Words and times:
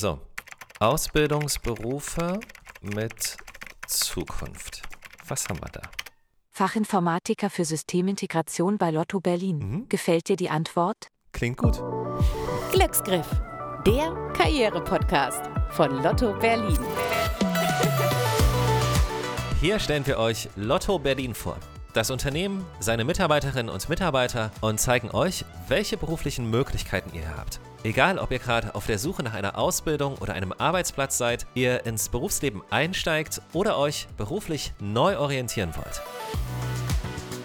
So, 0.00 0.20
Ausbildungsberufe 0.78 2.38
mit 2.82 3.36
Zukunft. 3.88 4.82
Was 5.26 5.48
haben 5.48 5.60
wir 5.60 5.70
da? 5.72 5.82
Fachinformatiker 6.52 7.50
für 7.50 7.64
Systemintegration 7.64 8.78
bei 8.78 8.92
Lotto 8.92 9.18
Berlin. 9.18 9.58
Mhm. 9.58 9.88
Gefällt 9.88 10.28
dir 10.28 10.36
die 10.36 10.50
Antwort? 10.50 11.08
Klingt 11.32 11.56
gut. 11.56 11.82
Glücksgriff, 12.70 13.26
der 13.84 14.14
Karriere-Podcast 14.36 15.50
von 15.70 16.00
Lotto 16.00 16.32
Berlin. 16.34 16.78
Hier 19.60 19.80
stellen 19.80 20.06
wir 20.06 20.18
euch 20.20 20.48
Lotto 20.54 21.00
Berlin 21.00 21.34
vor. 21.34 21.56
Das 21.92 22.12
Unternehmen, 22.12 22.64
seine 22.78 23.02
Mitarbeiterinnen 23.02 23.68
und 23.68 23.88
Mitarbeiter 23.88 24.52
und 24.60 24.78
zeigen 24.78 25.10
euch, 25.10 25.44
welche 25.66 25.96
beruflichen 25.96 26.48
Möglichkeiten 26.48 27.12
ihr 27.16 27.36
habt. 27.36 27.58
Egal, 27.84 28.18
ob 28.18 28.32
ihr 28.32 28.40
gerade 28.40 28.74
auf 28.74 28.86
der 28.86 28.98
Suche 28.98 29.22
nach 29.22 29.34
einer 29.34 29.56
Ausbildung 29.56 30.16
oder 30.18 30.34
einem 30.34 30.52
Arbeitsplatz 30.52 31.16
seid, 31.16 31.46
ihr 31.54 31.86
ins 31.86 32.08
Berufsleben 32.08 32.62
einsteigt 32.70 33.40
oder 33.52 33.78
euch 33.78 34.08
beruflich 34.16 34.72
neu 34.80 35.16
orientieren 35.16 35.74
wollt. 35.76 36.02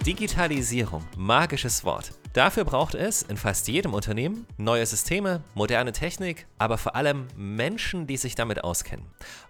Digitalisierung, 0.05 1.05
magisches 1.15 1.85
Wort. 1.85 2.13
Dafür 2.33 2.65
braucht 2.65 2.95
es 2.95 3.21
in 3.21 3.37
fast 3.37 3.67
jedem 3.67 3.93
Unternehmen 3.93 4.47
neue 4.57 4.87
Systeme, 4.87 5.43
moderne 5.53 5.91
Technik, 5.91 6.47
aber 6.57 6.79
vor 6.79 6.95
allem 6.95 7.27
Menschen, 7.37 8.07
die 8.07 8.17
sich 8.17 8.33
damit 8.33 8.63
auskennen. 8.63 9.05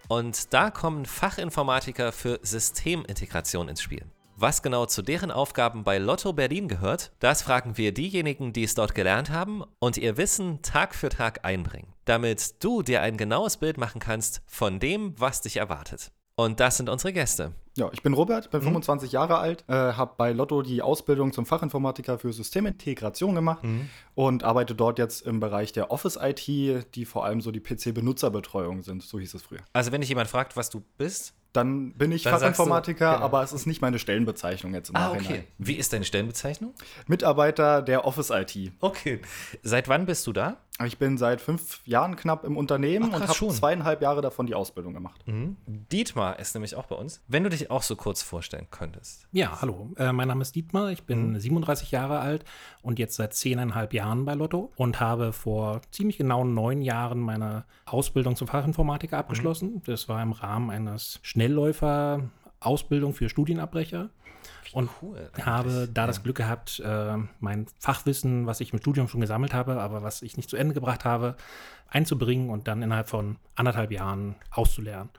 Und 0.09 0.53
da 0.53 0.69
kommen 0.69 1.05
Fachinformatiker 1.05 2.11
für 2.11 2.39
Systemintegration 2.43 3.69
ins 3.69 3.81
Spiel. 3.81 4.05
Was 4.35 4.63
genau 4.63 4.87
zu 4.87 5.03
deren 5.03 5.29
Aufgaben 5.29 5.83
bei 5.83 5.99
Lotto 5.99 6.33
Berlin 6.33 6.67
gehört, 6.67 7.11
das 7.19 7.43
fragen 7.43 7.77
wir 7.77 7.93
diejenigen, 7.93 8.51
die 8.51 8.63
es 8.63 8.73
dort 8.73 8.95
gelernt 8.95 9.29
haben 9.29 9.63
und 9.79 9.95
ihr 9.97 10.17
Wissen 10.17 10.63
Tag 10.63 10.95
für 10.95 11.09
Tag 11.09 11.45
einbringen, 11.45 11.93
damit 12.05 12.63
du 12.63 12.81
dir 12.81 13.01
ein 13.01 13.17
genaues 13.17 13.57
Bild 13.57 13.77
machen 13.77 14.01
kannst 14.01 14.41
von 14.47 14.79
dem, 14.79 15.13
was 15.19 15.41
dich 15.41 15.57
erwartet. 15.57 16.11
Und 16.35 16.59
das 16.59 16.77
sind 16.77 16.89
unsere 16.89 17.13
Gäste. 17.13 17.53
Ja, 17.75 17.89
ich 17.93 18.01
bin 18.01 18.13
Robert, 18.13 18.49
bin 18.49 18.61
25 18.61 19.11
Jahre 19.11 19.37
alt, 19.37 19.65
äh, 19.67 19.73
habe 19.73 20.13
bei 20.17 20.31
Lotto 20.31 20.63
die 20.63 20.81
Ausbildung 20.81 21.31
zum 21.31 21.45
Fachinformatiker 21.45 22.17
für 22.17 22.33
Systemintegration 22.33 23.35
gemacht 23.35 23.63
und 24.15 24.43
arbeite 24.43 24.73
dort 24.73 24.97
jetzt 24.97 25.27
im 25.27 25.39
Bereich 25.39 25.73
der 25.73 25.91
Office-IT, 25.91 26.47
die 26.95 27.05
vor 27.05 27.25
allem 27.25 27.41
so 27.41 27.51
die 27.51 27.59
PC-Benutzerbetreuung 27.59 28.81
sind, 28.81 29.03
so 29.03 29.19
hieß 29.19 29.35
es 29.35 29.43
früher. 29.43 29.61
Also 29.73 29.91
wenn 29.91 30.01
dich 30.01 30.09
jemand 30.09 30.29
fragt, 30.29 30.57
was 30.57 30.71
du 30.71 30.83
bist, 30.97 31.35
Dann 31.53 31.93
bin 31.93 32.11
ich 32.11 32.23
Dann 32.23 32.31
sagst 32.31 32.41
du- 32.43 32.45
Fachinformatiker, 32.47 33.13
genau. 33.13 33.25
aber 33.25 33.43
es 33.43 33.53
ist 33.53 33.67
nicht 33.67 33.79
meine 33.81 33.99
Stellenbezeichnung 33.99 34.73
jetzt 34.73 34.89
im 34.89 34.95
Ah, 34.95 35.09
Nachhinein. 35.13 35.25
okay. 35.25 35.43
Wie 35.59 35.75
ist 35.75 35.93
deine 35.93 36.03
Stellenbezeichnung? 36.03 36.73
Mitarbeiter 37.07 37.81
der 37.83 38.05
Office-IT. 38.05 38.71
Okay. 38.79 39.21
Seit 39.61 39.87
wann 39.87 40.05
bist 40.07 40.25
du 40.27 40.33
da? 40.33 40.57
Ich 40.83 40.97
bin 40.97 41.19
seit 41.19 41.39
fünf 41.39 41.85
Jahren 41.85 42.15
knapp 42.15 42.43
im 42.43 42.57
Unternehmen 42.57 43.05
Ach, 43.05 43.09
krass, 43.09 43.21
und 43.21 43.27
habe 43.27 43.37
schon. 43.37 43.49
zweieinhalb 43.51 44.01
Jahre 44.01 44.21
davon 44.21 44.47
die 44.47 44.55
Ausbildung 44.55 44.93
gemacht. 44.93 45.23
Dietmar 45.67 46.39
ist 46.39 46.55
nämlich 46.55 46.75
auch 46.75 46.87
bei 46.87 46.95
uns. 46.95 47.21
Wenn 47.27 47.43
du 47.43 47.49
dich 47.49 47.69
auch 47.69 47.83
so 47.83 47.95
kurz 47.95 48.23
vorstellen 48.23 48.67
könntest. 48.71 49.27
Ja, 49.31 49.61
hallo. 49.61 49.91
Äh, 49.97 50.11
mein 50.13 50.27
Name 50.27 50.41
ist 50.41 50.55
Dietmar. 50.55 50.89
Ich 50.91 51.03
bin 51.03 51.39
37 51.39 51.91
Jahre 51.91 52.19
alt 52.19 52.43
und 52.81 52.97
jetzt 52.97 53.15
seit 53.15 53.35
zehneinhalb 53.35 53.93
Jahren 53.93 54.25
bei 54.25 54.33
Lotto 54.33 54.71
und 54.75 54.99
habe 54.99 55.31
vor 55.31 55.81
ziemlich 55.91 56.17
genau 56.17 56.43
neun 56.43 56.81
Jahren 56.81 57.19
meine 57.19 57.65
Ausbildung 57.85 58.35
zum 58.35 58.47
Fachinformatiker 58.47 59.17
abgeschlossen. 59.19 59.83
Das 59.85 60.09
war 60.09 60.23
im 60.23 60.31
Rahmen 60.31 60.71
eines 60.71 61.19
Schnellläufer-Ausbildung 62.63 63.13
für 63.13 63.29
Studienabbrecher. 63.29 64.09
Und 64.71 64.89
cool 65.01 65.29
habe 65.41 65.87
da 65.91 66.07
das 66.07 66.23
Glück 66.23 66.37
gehabt, 66.37 66.81
äh, 66.83 67.17
mein 67.39 67.67
Fachwissen, 67.79 68.47
was 68.47 68.59
ich 68.59 68.73
im 68.73 68.79
Studium 68.79 69.07
schon 69.07 69.21
gesammelt 69.21 69.53
habe, 69.53 69.79
aber 69.79 70.01
was 70.01 70.21
ich 70.21 70.35
nicht 70.35 70.49
zu 70.49 70.57
Ende 70.57 70.73
gebracht 70.73 71.05
habe, 71.05 71.35
einzubringen 71.87 72.49
und 72.49 72.67
dann 72.67 72.81
innerhalb 72.81 73.07
von 73.07 73.37
anderthalb 73.55 73.91
Jahren 73.91 74.35
auszulernen. 74.49 75.09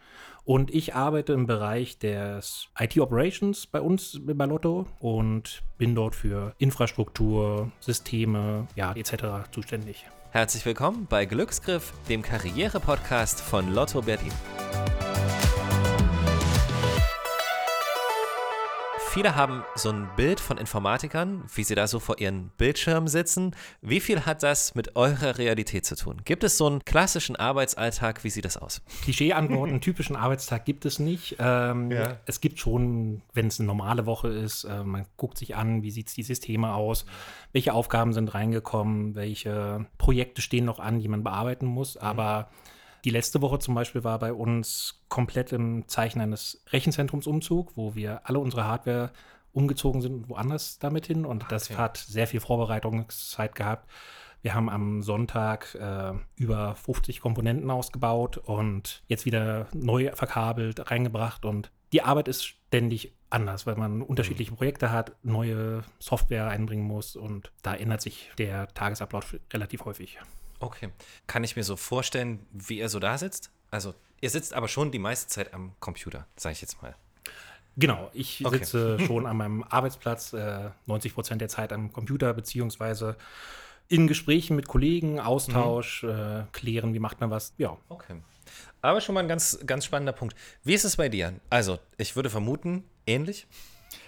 Und 0.44 0.74
ich 0.74 0.94
arbeite 0.94 1.32
im 1.32 1.46
Bereich 1.46 1.98
des 1.98 2.68
IT 2.78 2.98
Operations 2.98 3.66
bei 3.66 3.80
uns 3.80 4.20
bei 4.22 4.44
Lotto 4.44 4.86
und 4.98 5.62
bin 5.78 5.94
dort 5.94 6.14
für 6.14 6.54
Infrastruktur, 6.58 7.70
Systeme, 7.80 8.66
ja, 8.74 8.92
etc. 8.92 9.48
zuständig. 9.52 10.04
Herzlich 10.32 10.66
willkommen 10.66 11.06
bei 11.08 11.24
Glücksgriff, 11.26 11.92
dem 12.08 12.22
Karriere-Podcast 12.22 13.40
von 13.40 13.72
Lotto 13.72 14.02
Berlin. 14.02 14.32
Viele 19.14 19.36
haben 19.36 19.62
so 19.76 19.90
ein 19.90 20.08
Bild 20.16 20.40
von 20.40 20.58
Informatikern, 20.58 21.44
wie 21.54 21.62
sie 21.62 21.76
da 21.76 21.86
so 21.86 22.00
vor 22.00 22.18
ihren 22.18 22.48
Bildschirmen 22.58 23.06
sitzen. 23.06 23.54
Wie 23.80 24.00
viel 24.00 24.26
hat 24.26 24.42
das 24.42 24.74
mit 24.74 24.96
eurer 24.96 25.38
Realität 25.38 25.86
zu 25.86 25.94
tun? 25.94 26.22
Gibt 26.24 26.42
es 26.42 26.58
so 26.58 26.66
einen 26.66 26.84
klassischen 26.84 27.36
Arbeitsalltag? 27.36 28.24
Wie 28.24 28.30
sieht 28.30 28.44
das 28.44 28.56
aus? 28.56 28.82
Klischee-Antworten, 29.04 29.70
einen 29.70 29.80
typischen 29.80 30.16
Arbeitstag 30.16 30.64
gibt 30.64 30.84
es 30.84 30.98
nicht. 30.98 31.36
Ähm, 31.38 31.92
Ja. 31.92 32.16
Es 32.26 32.40
gibt 32.40 32.58
schon, 32.58 33.22
wenn 33.34 33.46
es 33.46 33.60
eine 33.60 33.68
normale 33.68 34.04
Woche 34.04 34.26
ist, 34.30 34.64
äh, 34.64 34.82
man 34.82 35.06
guckt 35.16 35.38
sich 35.38 35.54
an, 35.54 35.84
wie 35.84 35.92
sieht 35.92 36.16
die 36.16 36.24
Systeme 36.24 36.74
aus, 36.74 37.06
welche 37.52 37.72
Aufgaben 37.72 38.14
sind 38.14 38.34
reingekommen, 38.34 39.14
welche 39.14 39.86
Projekte 39.96 40.42
stehen 40.42 40.64
noch 40.64 40.80
an, 40.80 40.98
die 40.98 41.06
man 41.06 41.22
bearbeiten 41.22 41.66
muss. 41.66 41.96
Aber 41.96 42.48
die 43.04 43.10
letzte 43.10 43.42
Woche 43.42 43.58
zum 43.58 43.74
Beispiel 43.74 44.02
war 44.02 44.18
bei 44.18 44.32
uns 44.32 45.02
komplett 45.08 45.52
im 45.52 45.86
Zeichen 45.88 46.20
eines 46.20 46.64
Rechenzentrumsumzug, 46.70 47.76
wo 47.76 47.94
wir 47.94 48.22
alle 48.24 48.38
unsere 48.38 48.64
Hardware 48.64 49.10
umgezogen 49.52 50.00
sind 50.02 50.14
und 50.14 50.28
woanders 50.30 50.78
damit 50.78 51.06
hin. 51.06 51.24
Und 51.26 51.44
das 51.50 51.70
Okay. 51.70 51.78
hat 51.78 51.98
sehr 51.98 52.26
viel 52.26 52.40
Vorbereitungszeit 52.40 53.54
gehabt. 53.54 53.88
Wir 54.42 54.54
haben 54.54 54.68
am 54.68 55.02
Sonntag 55.02 55.74
äh, 55.74 56.12
über 56.36 56.74
50 56.74 57.20
Komponenten 57.20 57.70
ausgebaut 57.70 58.38
und 58.38 59.02
jetzt 59.06 59.24
wieder 59.26 59.68
neu 59.72 60.10
verkabelt, 60.14 60.90
reingebracht. 60.90 61.44
Und 61.44 61.70
die 61.92 62.02
Arbeit 62.02 62.28
ist 62.28 62.44
ständig 62.44 63.14
anders, 63.30 63.66
weil 63.66 63.76
man 63.76 64.02
unterschiedliche 64.02 64.52
Projekte 64.52 64.90
hat, 64.90 65.12
neue 65.22 65.84
Software 65.98 66.48
einbringen 66.48 66.84
muss 66.86 67.16
und 67.16 67.52
da 67.62 67.74
ändert 67.74 68.00
sich 68.02 68.30
der 68.38 68.68
Tagesablauf 68.68 69.36
relativ 69.52 69.84
häufig. 69.84 70.18
Okay. 70.64 70.90
Kann 71.26 71.44
ich 71.44 71.56
mir 71.56 71.64
so 71.64 71.76
vorstellen, 71.76 72.46
wie 72.52 72.78
ihr 72.78 72.88
so 72.88 72.98
da 72.98 73.18
sitzt? 73.18 73.50
Also, 73.70 73.94
ihr 74.20 74.30
sitzt 74.30 74.54
aber 74.54 74.68
schon 74.68 74.90
die 74.92 74.98
meiste 74.98 75.28
Zeit 75.28 75.52
am 75.52 75.72
Computer, 75.80 76.26
sage 76.36 76.54
ich 76.54 76.60
jetzt 76.62 76.80
mal. 76.82 76.94
Genau, 77.76 78.10
ich 78.14 78.44
Okay. 78.44 78.58
sitze 78.58 78.98
schon 79.06 79.26
an 79.26 79.36
meinem 79.36 79.62
Arbeitsplatz, 79.64 80.32
äh, 80.32 80.70
90 80.86 81.14
Prozent 81.14 81.40
der 81.40 81.48
Zeit 81.48 81.72
am 81.72 81.92
Computer, 81.92 82.32
beziehungsweise 82.32 83.16
in 83.88 84.06
Gesprächen 84.06 84.56
mit 84.56 84.66
Kollegen, 84.68 85.20
Austausch, 85.20 86.04
äh, 86.04 86.44
klären, 86.52 86.94
wie 86.94 86.98
macht 87.00 87.20
man 87.20 87.30
was. 87.30 87.52
Ja, 87.58 87.76
Okay. 87.88 88.16
Aber 88.82 89.00
schon 89.00 89.14
mal 89.14 89.20
ein 89.22 89.28
ganz, 89.28 89.58
ganz 89.64 89.86
spannender 89.86 90.12
Punkt. 90.12 90.36
Wie 90.62 90.74
ist 90.74 90.84
es 90.84 90.96
bei 90.96 91.08
dir? 91.08 91.32
Also, 91.48 91.78
ich 91.96 92.16
würde 92.16 92.28
vermuten, 92.28 92.84
ähnlich. 93.06 93.46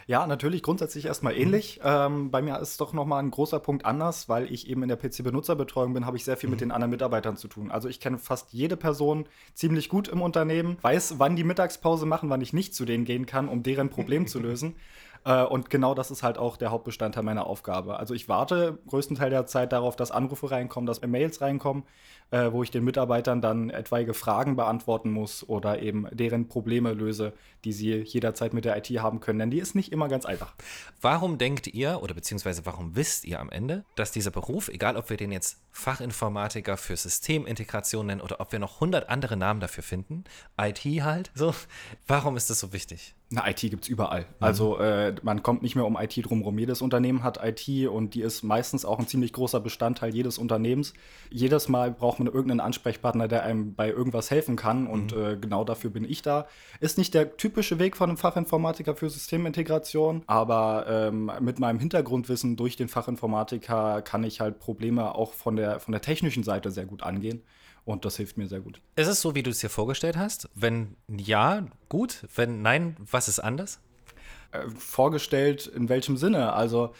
Ja, 0.06 0.26
natürlich 0.26 0.62
grundsätzlich 0.62 1.06
erstmal 1.06 1.37
ähnlich. 1.37 1.81
Ähm, 1.82 2.31
bei 2.31 2.41
mir 2.41 2.60
ist 2.60 2.81
doch 2.81 2.92
nochmal 2.92 3.22
ein 3.22 3.31
großer 3.31 3.59
Punkt 3.59 3.84
anders, 3.84 4.28
weil 4.28 4.53
ich 4.53 4.69
eben 4.69 4.82
in 4.82 4.88
der 4.88 4.97
PC-Benutzerbetreuung 4.97 5.94
bin, 5.94 6.06
habe 6.06 6.16
ich 6.16 6.25
sehr 6.25 6.37
viel 6.37 6.48
mit 6.48 6.60
den 6.60 6.70
anderen 6.70 6.91
Mitarbeitern 6.91 7.37
zu 7.37 7.48
tun. 7.48 7.70
Also 7.70 7.88
ich 7.88 7.98
kenne 7.98 8.19
fast 8.19 8.53
jede 8.53 8.76
Person 8.76 9.26
ziemlich 9.54 9.88
gut 9.88 10.09
im 10.09 10.22
Unternehmen, 10.22 10.78
weiß, 10.82 11.19
wann 11.19 11.34
die 11.34 11.44
Mittagspause 11.44 12.06
machen, 12.06 12.31
wann 12.31 12.41
ich 12.41 12.53
nicht 12.53 12.75
zu 12.75 12.84
denen 12.84 13.04
gehen 13.04 13.26
kann, 13.26 13.48
um 13.48 13.62
deren 13.62 13.91
Problem 13.91 14.26
zu 14.26 14.38
lösen. 14.38 14.76
Äh, 15.26 15.42
und 15.42 15.69
genau 15.69 15.94
das 15.94 16.10
ist 16.10 16.22
halt 16.22 16.38
auch 16.38 16.56
der 16.56 16.70
Hauptbestandteil 16.70 17.25
meiner 17.25 17.47
Aufgabe. 17.47 17.98
Also 17.98 18.14
ich 18.14 18.28
warte 18.28 18.78
größten 18.87 19.16
Teil 19.16 19.31
der 19.31 19.44
Zeit 19.47 19.72
darauf, 19.72 19.97
dass 19.97 20.12
Anrufe 20.12 20.50
reinkommen, 20.50 20.87
dass 20.87 21.03
Mails 21.03 21.41
reinkommen, 21.41 21.82
äh, 22.31 22.53
wo 22.53 22.62
ich 22.62 22.70
den 22.70 22.84
Mitarbeitern 22.84 23.42
dann 23.42 23.69
etwaige 23.70 24.15
Fragen 24.15 24.54
beantworten 24.54 25.10
muss 25.10 25.47
oder 25.47 25.82
eben 25.82 26.06
deren 26.12 26.48
Probleme 26.48 26.92
löse, 26.92 27.32
die 27.65 27.72
sie 27.72 27.94
jederzeit 28.03 28.54
mit 28.54 28.65
der 28.65 28.76
IT 28.76 28.88
haben 29.00 29.19
können. 29.19 29.41
Denn 29.41 29.50
die 29.50 29.59
ist 29.59 29.75
nicht 29.75 29.92
immer 29.92 30.09
ganz 30.09 30.26
einfach. 30.26 30.54
Warum 31.00 31.38
denkt 31.38 31.66
ihr 31.66 32.03
oder 32.03 32.15
beziehungsweise 32.15 32.65
warum 32.65 32.94
wisst 32.94 33.25
ihr 33.25 33.41
am 33.41 33.50
Ende, 33.50 33.84
dass 33.97 34.12
dieser 34.12 34.31
Beruf, 34.31 34.69
egal 34.69 34.97
ob 34.97 35.10
wir 35.10 35.16
den 35.16 35.32
jetzt 35.32 35.60
Fachinformatiker 35.72 36.76
für 36.76 36.97
Systemintegration 36.97 38.06
nennen 38.06 38.20
oder 38.20 38.41
ob 38.41 38.53
wir 38.53 38.60
noch 38.60 38.81
hundert 38.81 39.09
andere 39.09 39.36
Namen 39.36 39.59
dafür 39.59 39.83
finden, 39.83 40.24
IT 40.60 40.84
halt, 41.03 41.33
so, 41.34 41.53
warum 42.06 42.36
ist 42.36 42.48
das 42.48 42.60
so 42.60 42.72
wichtig? 42.72 43.15
Na, 43.28 43.48
IT 43.48 43.58
gibt's 43.60 43.88
überall. 43.88 44.24
Also 44.38 44.78
äh, 44.78 45.12
man 45.22 45.42
kommt 45.42 45.62
nicht 45.62 45.74
mehr 45.74 45.84
um 45.84 45.96
IT 45.96 46.14
drumherum. 46.24 46.56
Jedes 46.60 46.80
Unternehmen 46.80 47.24
hat 47.24 47.40
IT 47.42 47.88
und 47.88 48.14
die 48.14 48.20
ist 48.20 48.44
meistens 48.44 48.84
auch 48.84 49.00
ein 49.00 49.08
ziemlich 49.08 49.32
großer 49.32 49.58
Bestandteil 49.58 50.14
jedes 50.14 50.38
Unternehmens. 50.38 50.94
Jedes 51.28 51.68
Mal 51.68 51.90
braucht 51.90 52.20
man 52.20 52.28
irgendeinen 52.28 52.60
Ansprechpartner, 52.60 53.26
der 53.26 53.42
einem 53.42 53.74
bei 53.74 53.90
irgendwas 53.90 54.30
helfen 54.30 54.54
kann 54.54 54.86
und 54.86 55.12
äh, 55.12 55.36
genau 55.36 55.64
dafür 55.64 55.90
bin 55.90 56.04
ich 56.04 56.22
da. 56.22 56.46
Ist 56.78 56.98
nicht 56.98 57.14
der 57.14 57.36
typische 57.36 57.80
Weg 57.80 57.96
von 57.96 58.10
einem 58.10 58.16
Fachinformatiker 58.16 58.94
für 58.94 59.10
Systemintegration, 59.10 60.22
aber 60.28 60.86
ähm, 60.88 61.32
mit 61.40 61.58
meinem 61.58 61.80
Hintergrundwissen 61.80 62.56
durch 62.56 62.76
den 62.76 62.86
Fachinformatiker 62.86 64.02
kann 64.02 64.22
ich 64.22 64.40
halt 64.40 64.60
Probleme 64.60 65.16
auch 65.16 65.32
von 65.32 65.56
der, 65.56 65.80
von 65.80 65.90
der 65.90 66.00
technischen 66.00 66.44
Seite 66.44 66.70
sehr 66.70 66.86
gut 66.86 67.02
angehen 67.02 67.42
und 67.86 68.04
das 68.04 68.16
hilft 68.16 68.36
mir 68.36 68.48
sehr 68.48 68.60
gut. 68.60 68.83
Ist 68.97 69.06
es 69.06 69.22
so, 69.22 69.34
wie 69.34 69.42
du 69.42 69.50
es 69.50 69.60
dir 69.60 69.71
vorgestellt 69.71 70.16
hast? 70.18 70.50
Wenn 70.54 70.97
ja, 71.09 71.66
gut. 71.88 72.27
Wenn 72.34 72.60
nein, 72.60 72.97
was 72.98 73.28
ist 73.28 73.38
anders? 73.38 73.80
Äh, 74.53 74.69
vorgestellt, 74.78 75.66
in 75.66 75.89
welchem 75.89 76.16
Sinne? 76.16 76.53
Also, 76.53 76.93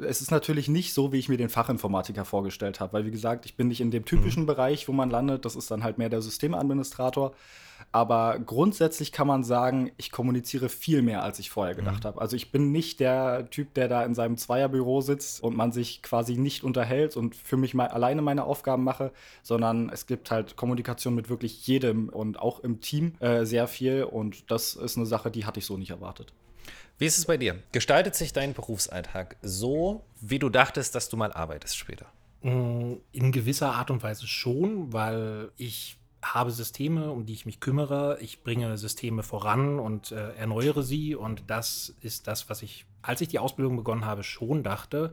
es 0.00 0.22
ist 0.22 0.30
natürlich 0.30 0.68
nicht 0.68 0.94
so, 0.94 1.12
wie 1.12 1.18
ich 1.18 1.28
mir 1.28 1.36
den 1.36 1.48
Fachinformatiker 1.48 2.24
vorgestellt 2.24 2.80
habe, 2.80 2.94
weil, 2.94 3.06
wie 3.06 3.10
gesagt, 3.10 3.46
ich 3.46 3.56
bin 3.56 3.68
nicht 3.68 3.80
in 3.80 3.90
dem 3.90 4.04
typischen 4.04 4.42
mhm. 4.42 4.46
Bereich, 4.46 4.88
wo 4.88 4.92
man 4.92 5.10
landet. 5.10 5.44
Das 5.44 5.56
ist 5.56 5.70
dann 5.70 5.84
halt 5.84 5.98
mehr 5.98 6.08
der 6.08 6.22
Systemadministrator. 6.22 7.34
Aber 7.92 8.38
grundsätzlich 8.38 9.12
kann 9.12 9.26
man 9.26 9.44
sagen, 9.44 9.92
ich 9.98 10.10
kommuniziere 10.10 10.68
viel 10.68 11.02
mehr, 11.02 11.22
als 11.22 11.38
ich 11.38 11.50
vorher 11.50 11.74
gedacht 11.74 12.04
mhm. 12.04 12.08
habe. 12.08 12.20
Also 12.20 12.34
ich 12.34 12.50
bin 12.50 12.72
nicht 12.72 12.98
der 13.00 13.48
Typ, 13.50 13.74
der 13.74 13.88
da 13.88 14.04
in 14.04 14.14
seinem 14.14 14.36
Zweierbüro 14.36 15.00
sitzt 15.00 15.42
und 15.42 15.56
man 15.56 15.72
sich 15.72 16.02
quasi 16.02 16.36
nicht 16.36 16.64
unterhält 16.64 17.16
und 17.16 17.36
für 17.36 17.56
mich 17.56 17.74
mal 17.74 17.88
alleine 17.88 18.22
meine 18.22 18.44
Aufgaben 18.44 18.84
mache, 18.84 19.12
sondern 19.42 19.90
es 19.90 20.06
gibt 20.06 20.30
halt 20.30 20.56
Kommunikation 20.56 21.14
mit 21.14 21.28
wirklich 21.28 21.66
jedem 21.66 22.08
und 22.08 22.38
auch 22.38 22.60
im 22.60 22.80
Team 22.80 23.14
äh, 23.20 23.44
sehr 23.44 23.68
viel. 23.68 24.04
Und 24.04 24.50
das 24.50 24.74
ist 24.74 24.96
eine 24.96 25.06
Sache, 25.06 25.30
die 25.30 25.44
hatte 25.44 25.60
ich 25.60 25.66
so 25.66 25.76
nicht 25.76 25.90
erwartet. 25.90 26.32
Wie 26.98 27.06
ist 27.06 27.18
es 27.18 27.26
bei 27.26 27.36
dir? 27.36 27.56
Gestaltet 27.72 28.14
sich 28.14 28.32
dein 28.32 28.54
Berufsalltag 28.54 29.36
so, 29.42 30.04
wie 30.20 30.38
du 30.38 30.48
dachtest, 30.48 30.94
dass 30.94 31.08
du 31.08 31.16
mal 31.16 31.32
arbeitest 31.32 31.76
später? 31.76 32.06
Mm, 32.42 32.94
in 33.10 33.32
gewisser 33.32 33.72
Art 33.72 33.90
und 33.90 34.02
Weise 34.02 34.26
schon, 34.28 34.92
weil 34.92 35.50
ich 35.56 35.96
habe 36.22 36.52
Systeme, 36.52 37.10
um 37.10 37.26
die 37.26 37.32
ich 37.32 37.46
mich 37.46 37.60
kümmere. 37.60 38.18
Ich 38.20 38.42
bringe 38.42 38.78
Systeme 38.78 39.22
voran 39.22 39.78
und 39.78 40.12
äh, 40.12 40.34
erneuere 40.34 40.82
sie. 40.82 41.14
Und 41.14 41.42
das 41.48 41.94
ist 42.00 42.28
das, 42.28 42.48
was 42.48 42.62
ich, 42.62 42.86
als 43.02 43.20
ich 43.20 43.28
die 43.28 43.38
Ausbildung 43.38 43.76
begonnen 43.76 44.06
habe, 44.06 44.22
schon 44.22 44.62
dachte. 44.62 45.12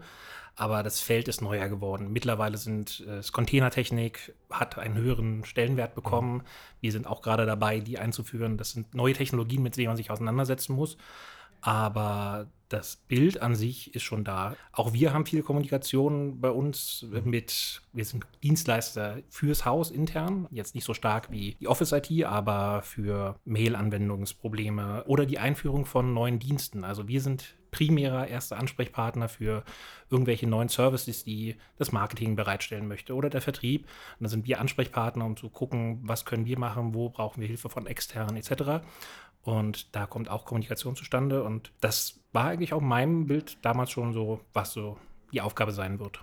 Aber 0.55 0.83
das 0.83 0.99
Feld 0.99 1.27
ist 1.27 1.41
neuer 1.41 1.67
geworden. 1.69 2.11
Mittlerweile 2.11 2.57
sind 2.57 3.03
äh, 3.07 3.21
Containertechnik 3.31 4.33
hat 4.49 4.77
einen 4.77 4.95
höheren 4.95 5.45
Stellenwert 5.45 5.95
bekommen. 5.95 6.43
Wir 6.79 6.91
sind 6.91 7.07
auch 7.07 7.21
gerade 7.21 7.45
dabei, 7.45 7.79
die 7.79 7.97
einzuführen. 7.97 8.57
Das 8.57 8.71
sind 8.71 8.93
neue 8.93 9.13
Technologien, 9.13 9.63
mit 9.63 9.75
denen 9.77 9.87
man 9.87 9.97
sich 9.97 10.11
auseinandersetzen 10.11 10.75
muss. 10.75 10.97
Aber 11.61 12.47
das 12.71 12.95
Bild 12.95 13.41
an 13.41 13.55
sich 13.55 13.93
ist 13.95 14.03
schon 14.03 14.23
da. 14.23 14.55
Auch 14.71 14.93
wir 14.93 15.13
haben 15.13 15.25
viel 15.25 15.43
Kommunikation 15.43 16.39
bei 16.39 16.49
uns 16.49 17.05
mit, 17.25 17.81
wir 17.91 18.05
sind 18.05 18.25
Dienstleister 18.43 19.17
fürs 19.29 19.65
Haus 19.65 19.91
intern. 19.91 20.47
Jetzt 20.51 20.73
nicht 20.73 20.85
so 20.85 20.93
stark 20.93 21.31
wie 21.31 21.55
die 21.59 21.67
Office-IT, 21.67 22.23
aber 22.23 22.81
für 22.81 23.35
Mail-Anwendungsprobleme 23.45 25.03
oder 25.05 25.25
die 25.25 25.39
Einführung 25.39 25.85
von 25.85 26.13
neuen 26.13 26.39
Diensten. 26.39 26.83
Also 26.83 27.07
wir 27.07 27.19
sind 27.21 27.57
primärer 27.71 28.27
erster 28.27 28.57
Ansprechpartner 28.57 29.29
für 29.29 29.63
irgendwelche 30.09 30.47
neuen 30.47 30.69
Services, 30.69 31.23
die 31.23 31.55
das 31.77 31.91
Marketing 31.91 32.35
bereitstellen 32.35 32.87
möchte 32.87 33.15
oder 33.15 33.29
der 33.29 33.41
Vertrieb. 33.41 33.87
Und 34.19 34.25
da 34.25 34.29
sind 34.29 34.45
wir 34.45 34.59
Ansprechpartner, 34.59 35.25
um 35.25 35.37
zu 35.37 35.49
gucken, 35.49 35.99
was 36.03 36.25
können 36.25 36.45
wir 36.45 36.59
machen, 36.59 36.93
wo 36.93 37.09
brauchen 37.09 37.41
wir 37.41 37.47
Hilfe 37.47 37.69
von 37.69 37.87
externen 37.87 38.35
etc. 38.35 38.85
Und 39.43 39.95
da 39.95 40.05
kommt 40.05 40.29
auch 40.29 40.45
Kommunikation 40.45 40.95
zustande. 40.95 41.43
Und 41.43 41.71
das 41.81 42.19
war 42.31 42.45
eigentlich 42.45 42.73
auch 42.73 42.81
meinem 42.81 43.27
Bild 43.27 43.57
damals 43.63 43.91
schon 43.91 44.13
so, 44.13 44.41
was 44.53 44.73
so 44.73 44.97
die 45.31 45.41
Aufgabe 45.41 45.71
sein 45.71 45.99
wird. 45.99 46.21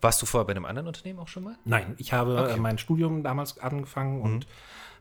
Warst 0.00 0.20
du 0.20 0.26
vorher 0.26 0.46
bei 0.46 0.52
einem 0.52 0.66
anderen 0.66 0.88
Unternehmen 0.88 1.18
auch 1.18 1.28
schon 1.28 1.44
mal? 1.44 1.56
Nein, 1.64 1.94
ich 1.98 2.12
habe 2.12 2.40
okay. 2.40 2.60
mein 2.60 2.78
Studium 2.78 3.22
damals 3.22 3.58
angefangen 3.58 4.18
mhm. 4.18 4.24
und 4.24 4.46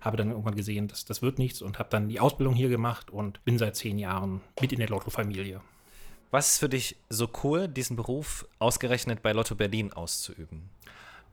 habe 0.01 0.17
dann 0.17 0.29
irgendwann 0.29 0.55
gesehen, 0.55 0.87
dass 0.87 1.05
das 1.05 1.21
wird 1.21 1.39
nichts 1.39 1.61
und 1.61 1.79
habe 1.79 1.89
dann 1.89 2.09
die 2.09 2.19
Ausbildung 2.19 2.53
hier 2.55 2.69
gemacht 2.69 3.09
und 3.09 3.43
bin 3.43 3.57
seit 3.57 3.75
zehn 3.75 3.97
Jahren 3.97 4.41
mit 4.61 4.71
in 4.71 4.79
der 4.79 4.89
Lotto-Familie. 4.89 5.61
Was 6.31 6.53
ist 6.53 6.59
für 6.59 6.69
dich 6.69 6.97
so 7.09 7.29
cool, 7.43 7.67
diesen 7.67 7.95
Beruf 7.95 8.47
ausgerechnet 8.59 9.21
bei 9.21 9.31
Lotto 9.31 9.55
Berlin 9.55 9.93
auszuüben? 9.93 10.69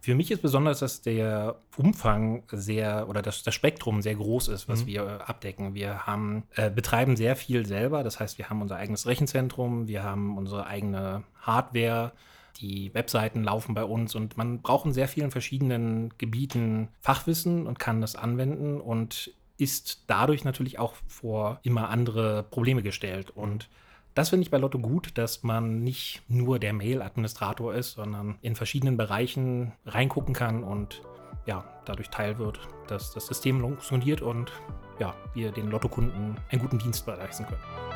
Für 0.02 0.16
mich 0.16 0.32
ist 0.32 0.42
besonders, 0.42 0.80
dass 0.80 1.00
der 1.00 1.60
Umfang 1.76 2.42
sehr 2.50 3.08
oder 3.08 3.22
das, 3.22 3.44
das 3.44 3.54
Spektrum 3.54 4.02
sehr 4.02 4.16
groß 4.16 4.48
ist, 4.48 4.68
was 4.68 4.82
mhm. 4.82 4.86
wir 4.88 5.28
abdecken. 5.28 5.74
Wir 5.74 6.08
haben, 6.08 6.42
äh, 6.56 6.70
betreiben 6.70 7.16
sehr 7.16 7.36
viel 7.36 7.64
selber, 7.66 8.02
das 8.02 8.18
heißt, 8.18 8.36
wir 8.36 8.50
haben 8.50 8.60
unser 8.62 8.74
eigenes 8.74 9.06
Rechenzentrum, 9.06 9.86
wir 9.86 10.02
haben 10.02 10.36
unsere 10.36 10.66
eigene 10.66 11.22
Hardware, 11.40 12.10
die 12.60 12.92
Webseiten 12.94 13.44
laufen 13.44 13.76
bei 13.76 13.84
uns 13.84 14.16
und 14.16 14.36
man 14.36 14.60
braucht 14.60 14.86
in 14.86 14.92
sehr 14.92 15.06
vielen 15.06 15.30
verschiedenen 15.30 16.12
Gebieten 16.18 16.88
Fachwissen 17.00 17.68
und 17.68 17.78
kann 17.78 18.00
das 18.00 18.16
anwenden 18.16 18.80
und 18.80 19.32
ist 19.56 20.02
dadurch 20.08 20.42
natürlich 20.42 20.80
auch 20.80 20.94
vor 21.06 21.60
immer 21.62 21.90
andere 21.90 22.42
Probleme 22.42 22.82
gestellt. 22.82 23.30
Und 23.30 23.68
das 24.14 24.30
finde 24.30 24.44
ich 24.44 24.50
bei 24.50 24.58
Lotto 24.58 24.78
gut, 24.78 25.16
dass 25.18 25.42
man 25.42 25.82
nicht 25.82 26.22
nur 26.28 26.58
der 26.58 26.72
Mail-Administrator 26.72 27.74
ist, 27.74 27.92
sondern 27.92 28.38
in 28.42 28.56
verschiedenen 28.56 28.96
Bereichen 28.96 29.72
reingucken 29.86 30.34
kann 30.34 30.62
und 30.64 31.02
ja, 31.46 31.64
dadurch 31.84 32.10
Teil 32.10 32.38
wird, 32.38 32.60
dass 32.86 33.12
das 33.12 33.26
System 33.26 33.60
funktioniert 33.60 34.22
und 34.22 34.52
ja, 34.98 35.14
wir 35.34 35.50
den 35.50 35.70
Lotto-Kunden 35.70 36.36
einen 36.50 36.60
guten 36.60 36.78
Dienst 36.78 37.06
leisten 37.06 37.46
können. 37.46 37.91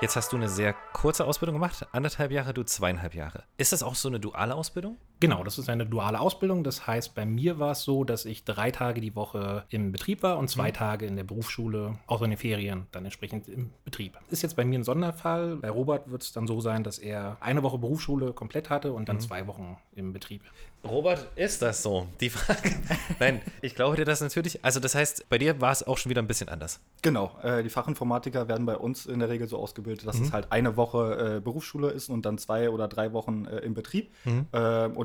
Jetzt 0.00 0.16
hast 0.16 0.32
du 0.32 0.36
eine 0.36 0.48
sehr 0.48 0.72
kurze 0.94 1.26
Ausbildung 1.26 1.56
gemacht, 1.56 1.86
anderthalb 1.92 2.30
Jahre, 2.30 2.54
du 2.54 2.62
zweieinhalb 2.62 3.14
Jahre. 3.14 3.44
Ist 3.58 3.72
das 3.72 3.82
auch 3.82 3.94
so 3.94 4.08
eine 4.08 4.18
duale 4.18 4.54
Ausbildung? 4.54 4.96
Genau, 5.20 5.44
das 5.44 5.58
ist 5.58 5.68
eine 5.68 5.84
duale 5.84 6.18
Ausbildung. 6.18 6.64
Das 6.64 6.86
heißt, 6.86 7.14
bei 7.14 7.26
mir 7.26 7.58
war 7.58 7.72
es 7.72 7.82
so, 7.82 8.04
dass 8.04 8.24
ich 8.24 8.44
drei 8.44 8.70
Tage 8.70 9.02
die 9.02 9.14
Woche 9.14 9.64
im 9.68 9.92
Betrieb 9.92 10.22
war 10.22 10.38
und 10.38 10.48
zwei 10.48 10.68
mhm. 10.68 10.74
Tage 10.74 11.06
in 11.06 11.16
der 11.16 11.24
Berufsschule, 11.24 11.98
auch 12.06 12.22
in 12.22 12.30
den 12.30 12.38
Ferien, 12.38 12.86
dann 12.90 13.04
entsprechend 13.04 13.46
im 13.46 13.70
Betrieb. 13.84 14.18
Ist 14.30 14.42
jetzt 14.42 14.56
bei 14.56 14.64
mir 14.64 14.78
ein 14.78 14.84
Sonderfall. 14.84 15.56
Bei 15.56 15.68
Robert 15.68 16.10
wird 16.10 16.22
es 16.22 16.32
dann 16.32 16.46
so 16.46 16.60
sein, 16.60 16.84
dass 16.84 16.98
er 16.98 17.36
eine 17.40 17.62
Woche 17.62 17.76
Berufsschule 17.76 18.32
komplett 18.32 18.70
hatte 18.70 18.92
und 18.92 19.08
dann 19.10 19.16
mhm. 19.16 19.20
zwei 19.20 19.46
Wochen 19.46 19.76
im 19.94 20.14
Betrieb. 20.14 20.42
Robert, 20.82 21.26
ist 21.36 21.60
das 21.60 21.82
so? 21.82 22.06
Die 22.20 22.30
Frage. 22.30 22.74
Nein, 23.18 23.42
ich 23.60 23.74
glaube 23.74 23.96
dir 23.96 24.06
das 24.06 24.22
natürlich. 24.22 24.64
Also, 24.64 24.80
das 24.80 24.94
heißt, 24.94 25.28
bei 25.28 25.36
dir 25.36 25.60
war 25.60 25.72
es 25.72 25.86
auch 25.86 25.98
schon 25.98 26.08
wieder 26.08 26.22
ein 26.22 26.26
bisschen 26.26 26.48
anders. 26.48 26.80
Genau. 27.02 27.38
Äh, 27.42 27.62
die 27.62 27.68
Fachinformatiker 27.68 28.48
werden 28.48 28.64
bei 28.64 28.76
uns 28.76 29.04
in 29.04 29.18
der 29.18 29.28
Regel 29.28 29.46
so 29.46 29.58
ausgebildet, 29.58 30.06
dass 30.06 30.16
mhm. 30.16 30.24
es 30.24 30.32
halt 30.32 30.50
eine 30.50 30.78
Woche 30.78 31.36
äh, 31.36 31.40
Berufsschule 31.40 31.90
ist 31.90 32.08
und 32.08 32.24
dann 32.24 32.38
zwei 32.38 32.70
oder 32.70 32.88
drei 32.88 33.12
Wochen 33.12 33.44
äh, 33.44 33.58
im 33.58 33.74
Betrieb. 33.74 34.10
Mhm. 34.24 34.46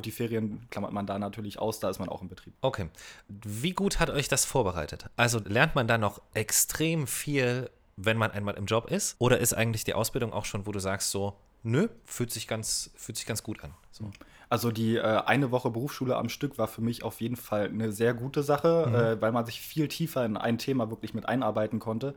Die 0.05 0.11
Ferien 0.11 0.67
klammert 0.69 0.93
man 0.93 1.05
da 1.05 1.19
natürlich 1.19 1.59
aus, 1.59 1.79
da 1.79 1.89
ist 1.89 1.99
man 1.99 2.09
auch 2.09 2.21
im 2.21 2.29
Betrieb. 2.29 2.53
Okay. 2.61 2.89
Wie 3.27 3.71
gut 3.71 3.99
hat 3.99 4.09
euch 4.09 4.27
das 4.27 4.45
vorbereitet? 4.45 5.09
Also, 5.17 5.39
lernt 5.39 5.75
man 5.75 5.87
da 5.87 5.97
noch 5.97 6.21
extrem 6.33 7.07
viel, 7.07 7.69
wenn 7.97 8.17
man 8.17 8.31
einmal 8.31 8.55
im 8.55 8.65
Job 8.65 8.89
ist? 8.91 9.15
Oder 9.19 9.39
ist 9.39 9.53
eigentlich 9.53 9.83
die 9.83 9.93
Ausbildung 9.93 10.31
auch 10.31 10.45
schon, 10.45 10.65
wo 10.65 10.71
du 10.71 10.79
sagst, 10.79 11.11
so, 11.11 11.35
nö, 11.63 11.87
fühlt 12.05 12.31
sich 12.31 12.47
ganz, 12.47 12.91
fühlt 12.95 13.17
sich 13.17 13.25
ganz 13.25 13.43
gut 13.43 13.63
an? 13.63 13.73
So. 13.91 14.11
Also 14.49 14.71
die 14.71 14.97
äh, 14.97 15.01
eine 15.01 15.51
Woche 15.51 15.71
Berufsschule 15.71 16.15
am 16.15 16.29
Stück 16.29 16.57
war 16.57 16.67
für 16.67 16.81
mich 16.81 17.03
auf 17.03 17.19
jeden 17.19 17.35
Fall 17.35 17.65
eine 17.65 17.91
sehr 17.91 18.13
gute 18.13 18.43
Sache, 18.43 18.85
mhm. 18.87 18.95
äh, 18.95 19.21
weil 19.21 19.31
man 19.31 19.45
sich 19.45 19.59
viel 19.59 19.87
tiefer 19.87 20.23
in 20.23 20.37
ein 20.37 20.57
Thema 20.57 20.89
wirklich 20.89 21.13
mit 21.13 21.27
einarbeiten 21.27 21.79
konnte. 21.79 22.15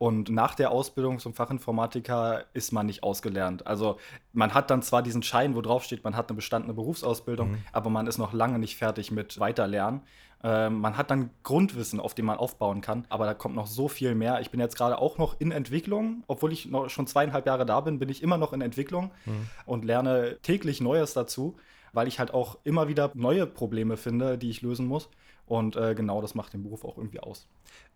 Und 0.00 0.30
nach 0.30 0.54
der 0.54 0.70
Ausbildung 0.70 1.18
zum 1.18 1.34
Fachinformatiker 1.34 2.46
ist 2.54 2.72
man 2.72 2.86
nicht 2.86 3.02
ausgelernt. 3.02 3.66
Also 3.66 3.98
man 4.32 4.54
hat 4.54 4.70
dann 4.70 4.80
zwar 4.80 5.02
diesen 5.02 5.22
Schein, 5.22 5.54
wo 5.54 5.60
drauf 5.60 5.84
steht, 5.84 6.04
man 6.04 6.16
hat 6.16 6.30
eine 6.30 6.36
bestandene 6.36 6.72
Berufsausbildung, 6.72 7.50
mhm. 7.50 7.58
aber 7.70 7.90
man 7.90 8.06
ist 8.06 8.16
noch 8.16 8.32
lange 8.32 8.58
nicht 8.58 8.78
fertig 8.78 9.10
mit 9.10 9.38
Weiterlernen. 9.40 10.00
Äh, 10.42 10.70
man 10.70 10.96
hat 10.96 11.10
dann 11.10 11.28
Grundwissen, 11.42 12.00
auf 12.00 12.14
dem 12.14 12.24
man 12.24 12.38
aufbauen 12.38 12.80
kann, 12.80 13.04
aber 13.10 13.26
da 13.26 13.34
kommt 13.34 13.54
noch 13.54 13.66
so 13.66 13.88
viel 13.88 14.14
mehr. 14.14 14.40
Ich 14.40 14.50
bin 14.50 14.58
jetzt 14.58 14.74
gerade 14.74 14.96
auch 14.96 15.18
noch 15.18 15.38
in 15.38 15.52
Entwicklung, 15.52 16.24
obwohl 16.28 16.54
ich 16.54 16.64
noch 16.64 16.88
schon 16.88 17.06
zweieinhalb 17.06 17.44
Jahre 17.44 17.66
da 17.66 17.78
bin, 17.80 17.98
bin 17.98 18.08
ich 18.08 18.22
immer 18.22 18.38
noch 18.38 18.54
in 18.54 18.62
Entwicklung 18.62 19.10
mhm. 19.26 19.48
und 19.66 19.84
lerne 19.84 20.38
täglich 20.40 20.80
Neues 20.80 21.12
dazu, 21.12 21.58
weil 21.92 22.08
ich 22.08 22.18
halt 22.18 22.32
auch 22.32 22.56
immer 22.64 22.88
wieder 22.88 23.10
neue 23.12 23.46
Probleme 23.46 23.98
finde, 23.98 24.38
die 24.38 24.48
ich 24.48 24.62
lösen 24.62 24.86
muss. 24.86 25.10
Und 25.44 25.76
äh, 25.76 25.94
genau 25.94 26.22
das 26.22 26.34
macht 26.34 26.54
den 26.54 26.62
Beruf 26.62 26.86
auch 26.86 26.96
irgendwie 26.96 27.20
aus. 27.20 27.46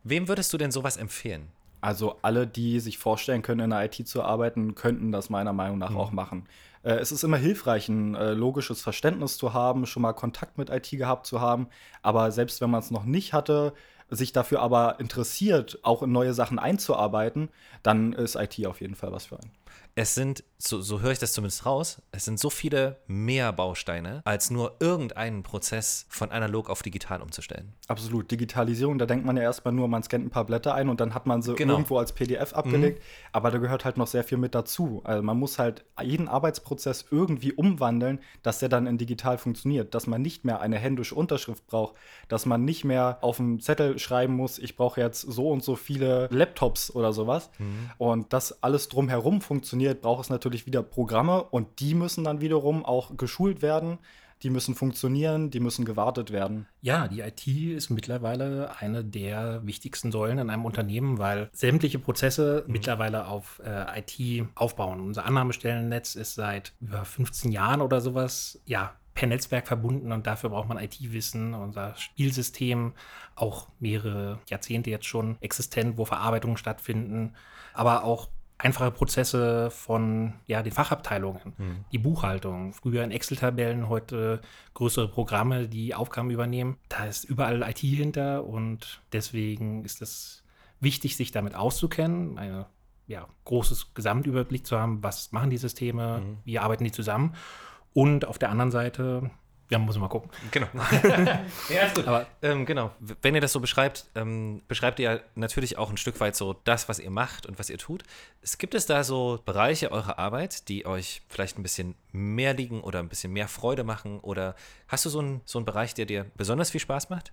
Wem 0.03 0.29
würdest 0.29 0.53
du 0.53 0.59
denn 0.59 0.71
sowas 0.71 0.99
empfehlen? 0.99 1.49
Also 1.85 2.17
alle, 2.23 2.47
die 2.47 2.81
sich 2.81 2.97
vorstellen 2.97 3.43
können, 3.43 3.61
in 3.61 3.69
der 3.69 3.85
IT 3.85 4.09
zu 4.09 4.23
arbeiten, 4.23 4.75
könnten 4.75 5.13
das 5.13 5.29
meiner 5.29 5.53
Meinung 5.53 5.77
nach 5.77 5.91
mhm. 5.91 5.99
auch 5.99 6.13
machen. 6.13 6.49
Äh, 6.83 6.93
es 6.95 7.13
ist 7.13 7.25
immer 7.25 7.37
hilfreich, 7.37 7.91
ein 7.91 8.15
äh, 8.15 8.33
logisches 8.33 8.81
Verständnis 8.81 9.37
zu 9.37 9.53
haben, 9.53 9.85
schon 9.85 10.01
mal 10.01 10.15
Kontakt 10.15 10.57
mit 10.57 10.71
IT 10.71 10.89
gehabt 10.93 11.27
zu 11.27 11.43
haben. 11.43 11.67
Aber 12.01 12.33
selbst 12.33 12.63
wenn 12.63 12.71
man 12.71 12.81
es 12.81 12.91
noch 12.91 13.05
nicht 13.05 13.35
hatte, 13.35 13.75
sich 14.09 14.33
dafür 14.33 14.63
aber 14.63 14.99
interessiert, 14.99 15.79
auch 15.83 16.03
in 16.03 16.11
neue 16.11 16.33
Sachen 16.33 16.59
einzuarbeiten, 16.59 17.51
dann 17.83 18.15
ist 18.15 18.35
IT 18.35 18.65
auf 18.67 18.81
jeden 18.81 18.95
Fall 18.95 19.13
was 19.13 19.27
für 19.27 19.39
einen 19.39 19.51
es 19.97 20.15
sind, 20.15 20.43
so, 20.59 20.81
so 20.81 21.01
höre 21.01 21.13
ich 21.13 21.19
das 21.19 21.33
zumindest 21.33 21.67
raus, 21.67 22.03
es 22.11 22.25
sind 22.25 22.41
so 22.41 22.51
viele 22.51 22.99
mehr 23.07 23.53
Bausteine, 23.53 24.23
als 24.25 24.51
nur 24.51 24.77
irgendeinen 24.81 25.43
Prozess 25.43 26.07
von 26.09 26.33
analog 26.33 26.69
auf 26.69 26.83
digital 26.83 27.23
umzustellen. 27.23 27.75
Absolut. 27.87 28.31
Digitalisierung, 28.31 28.99
da 28.99 29.07
denkt 29.07 29.25
man 29.25 29.37
ja 29.37 29.45
erstmal 29.45 29.73
nur, 29.73 29.87
man 29.87 30.03
scannt 30.03 30.27
ein 30.27 30.31
paar 30.31 30.47
Blätter 30.47 30.75
ein 30.75 30.89
und 30.89 31.01
dann 31.01 31.15
hat 31.15 31.27
man 31.27 31.43
sie 31.43 31.55
genau. 31.55 31.75
irgendwo 31.75 31.99
als 31.99 32.13
PDF 32.13 32.55
abgelegt. 32.55 32.99
Mhm. 32.99 33.05
Aber 33.33 33.51
da 33.51 33.59
gehört 33.59 33.85
halt 33.85 33.97
noch 33.97 34.07
sehr 34.07 34.25
viel 34.25 34.39
mit 34.39 34.55
dazu. 34.55 35.01
Also 35.05 35.23
man 35.23 35.39
muss 35.39 35.59
halt 35.59 35.85
jeden 36.03 36.29
Arbeitsprozess 36.29 37.05
irgendwie 37.11 37.53
umwandeln, 37.53 38.21
dass 38.43 38.59
der 38.59 38.69
dann 38.69 38.87
in 38.87 38.99
digital 38.99 39.39
funktioniert. 39.39 39.95
Dass 39.95 40.07
man 40.07 40.23
nicht 40.23 40.45
mehr 40.45 40.61
eine 40.61 40.79
händische 40.79 41.15
Unterschrift 41.15 41.67
braucht, 41.67 41.95
dass 42.29 42.47
man 42.47 42.65
nicht 42.65 42.85
mehr 42.85 43.19
auf 43.21 43.37
dem 43.37 43.61
Zettel 43.61 43.99
schreiben 43.99 44.35
muss, 44.35 44.59
ich 44.59 44.77
brauche 44.77 45.01
jetzt 45.01 45.21
so 45.21 45.51
und 45.51 45.63
so 45.63 45.77
viele 45.77 46.29
Laptops 46.33 46.91
oder 46.91 47.13
sowas. 47.13 47.51
Mhm. 47.59 47.91
Und 47.99 48.33
das 48.33 48.63
alles 48.63 48.89
drumherum 48.89 49.41
funktioniert, 49.41 49.64
braucht 50.01 50.25
es 50.25 50.31
natürlich 50.31 50.67
wieder 50.67 50.83
Programme 50.83 51.43
und 51.43 51.81
die 51.81 51.95
müssen 51.95 52.25
dann 52.25 52.41
wiederum 52.41 52.85
auch 52.85 53.17
geschult 53.17 53.63
werden 53.63 53.99
die 54.45 54.51
müssen 54.51 54.75
funktionieren, 54.75 55.51
die 55.51 55.59
müssen 55.59 55.85
gewartet 55.87 56.31
werden. 56.31 56.67
Ja, 56.83 57.09
die 57.09 57.21
IT 57.21 57.47
ist 57.47 57.89
mittlerweile 57.89 58.77
eine 58.79 59.03
der 59.03 59.67
wichtigsten 59.67 60.13
Säulen 60.13 60.39
in 60.39 60.51
einem 60.51 60.67
Unternehmen, 60.67 61.19
weil 61.19 61.49
sämtliche 61.53 61.99
Prozesse 61.99 62.63
mhm. 62.67 62.73
mittlerweile 62.73 63.27
auf 63.27 63.63
äh, 63.65 64.01
IT 64.01 64.47
aufbauen. 64.55 65.01
Unser 65.01 65.25
Annahmestellennetz 65.25 66.15
ist 66.15 66.35
seit 66.35 66.75
über 66.81 67.05
15 67.05 67.53
Jahren 67.53 67.81
oder 67.81 68.01
sowas, 68.01 68.61
ja, 68.67 68.95
per 69.15 69.29
Netzwerk 69.29 69.69
verbunden 69.69 70.11
und 70.11 70.27
dafür 70.27 70.51
braucht 70.51 70.69
man 70.69 70.77
IT-Wissen. 70.77 71.55
Unser 71.55 71.95
Spielsystem, 71.97 72.95
auch 73.37 73.69
mehrere 73.79 74.41
Jahrzehnte 74.51 74.91
jetzt 74.91 75.07
schon 75.07 75.37
existent, 75.41 75.97
wo 75.97 76.05
Verarbeitungen 76.05 76.57
stattfinden, 76.57 77.35
aber 77.75 78.03
auch 78.05 78.29
einfache 78.59 78.91
Prozesse 78.91 79.71
von 79.71 80.35
ja, 80.47 80.63
den 80.63 80.73
Fachabteilungen, 80.73 81.55
mhm. 81.57 81.85
die 81.93 81.99
Buchhaltung, 81.99 82.73
früher 82.73 83.03
in 83.03 83.11
Excel-Tabellen, 83.11 83.89
heute 83.89 84.41
größere 84.75 85.09
Programme, 85.09 85.69
die 85.69 85.95
Aufgaben 85.95 86.31
übernehmen. 86.31 86.77
Da 86.89 87.07
ist 87.07 87.25
überall 87.25 87.63
IT 87.63 87.79
hinter 87.79 88.45
und 88.45 89.03
deswegen 89.13 89.85
ist 89.85 90.03
es 90.03 90.45
wichtig, 90.81 91.17
sich 91.17 91.33
damit 91.33 91.55
auszukennen, 91.55 92.39
ein 92.39 92.65
ja, 93.07 93.27
großes 93.45 93.95
Gesamtüberblick 93.95 94.67
zu 94.67 94.79
haben, 94.79 95.03
was 95.03 95.33
machen 95.33 95.51
die 95.51 95.59
Systeme, 95.59 96.21
mhm. 96.21 96.39
wie 96.45 96.59
arbeiten 96.59 96.85
die 96.85 96.93
zusammen. 96.93 97.35
Und 97.93 98.25
auf 98.25 98.39
der 98.39 98.51
anderen 98.51 98.71
Seite 98.71 99.31
ja, 99.75 99.79
muss 99.81 99.97
man 99.97 100.03
mal 100.03 100.09
gucken. 100.09 100.31
Genau. 100.53 100.69
ja, 101.69 101.83
ist 101.83 101.97
gut. 101.97 102.07
Aber 102.07 102.27
ähm, 102.43 102.65
genau, 102.65 102.93
wenn 103.23 103.35
ihr 103.35 103.41
das 103.41 103.53
so 103.53 103.59
beschreibt, 103.59 104.07
ähm, 104.15 104.63
beschreibt 104.69 105.01
ihr 105.01 105.13
ja 105.13 105.21
natürlich 105.35 105.79
auch 105.79 105.91
ein 105.91 105.97
Stück 105.97 106.21
weit 106.21 106.37
so 106.37 106.53
das, 106.65 106.89
was 106.89 107.01
ihr 107.01 107.11
macht 107.11 107.45
und 107.47 107.59
was 107.59 107.71
ihr 107.71 107.79
tut. 107.79 108.05
Es 108.41 108.59
gibt 108.59 108.77
es 108.77 108.87
da 108.87 109.03
so 109.03 109.41
Bereiche 109.45 109.91
eurer 109.91 110.19
Arbeit, 110.19 110.69
die 110.69 110.87
euch 110.87 111.23
vielleicht 111.29 111.59
ein 111.59 111.65
bisschen 111.65 111.97
mehr 112.13 112.55
liegen 112.55 112.83
oder 112.83 113.01
ein 113.01 113.09
bisschen 113.09 113.33
mehr 113.33 113.49
Freude 113.49 113.83
machen? 113.83 114.21
Oder 114.21 114.55
hast 114.87 115.07
du 115.07 115.11
so 115.11 115.19
einen, 115.19 115.41
so 115.45 115.59
einen 115.59 115.67
Bereich, 115.67 115.93
der 115.93 116.07
dir 116.07 116.27
besonders 116.37 116.71
viel 116.71 116.81
Spaß 116.81 117.11
macht? 117.11 117.33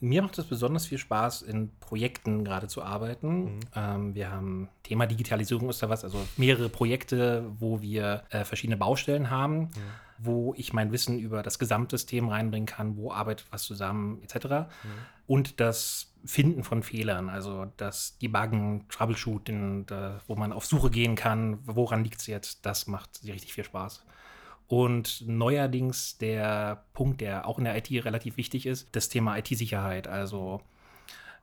Mir 0.00 0.22
macht 0.22 0.36
es 0.38 0.46
besonders 0.46 0.86
viel 0.86 0.98
Spaß, 0.98 1.42
in 1.42 1.70
Projekten 1.78 2.44
gerade 2.44 2.66
zu 2.66 2.82
arbeiten. 2.82 3.44
Mhm. 3.44 3.60
Ähm, 3.76 4.14
wir 4.16 4.32
haben 4.32 4.68
Thema 4.82 5.06
Digitalisierung 5.06 5.70
ist 5.70 5.80
da 5.80 5.88
was, 5.88 6.02
also 6.02 6.18
mehrere 6.36 6.68
Projekte, 6.68 7.44
wo 7.60 7.80
wir 7.82 8.24
äh, 8.30 8.44
verschiedene 8.44 8.76
Baustellen 8.76 9.30
haben. 9.30 9.60
Mhm 9.60 10.07
wo 10.18 10.54
ich 10.56 10.72
mein 10.72 10.92
Wissen 10.92 11.18
über 11.18 11.42
das 11.42 11.58
Gesamtsystem 11.58 12.28
reinbringen 12.28 12.66
kann, 12.66 12.96
wo 12.96 13.12
arbeitet 13.12 13.46
was 13.50 13.62
zusammen, 13.62 14.22
etc. 14.22 14.46
Mhm. 14.46 14.66
Und 15.26 15.60
das 15.60 16.12
Finden 16.24 16.64
von 16.64 16.82
Fehlern, 16.82 17.28
also 17.28 17.66
das 17.76 18.18
Debuggen, 18.18 18.86
Troubleshooting, 18.88 19.86
da, 19.86 20.20
wo 20.26 20.34
man 20.34 20.52
auf 20.52 20.66
Suche 20.66 20.90
gehen 20.90 21.14
kann, 21.14 21.58
woran 21.64 22.04
liegt 22.04 22.20
es 22.20 22.26
jetzt, 22.26 22.66
das 22.66 22.86
macht 22.86 23.22
richtig 23.24 23.52
viel 23.52 23.64
Spaß. 23.64 24.04
Und 24.66 25.24
neuerdings 25.26 26.18
der 26.18 26.84
Punkt, 26.92 27.22
der 27.22 27.46
auch 27.46 27.58
in 27.58 27.64
der 27.64 27.76
IT 27.76 27.90
relativ 28.04 28.36
wichtig 28.36 28.66
ist, 28.66 28.88
das 28.92 29.08
Thema 29.08 29.38
IT-Sicherheit. 29.38 30.08
Also 30.08 30.60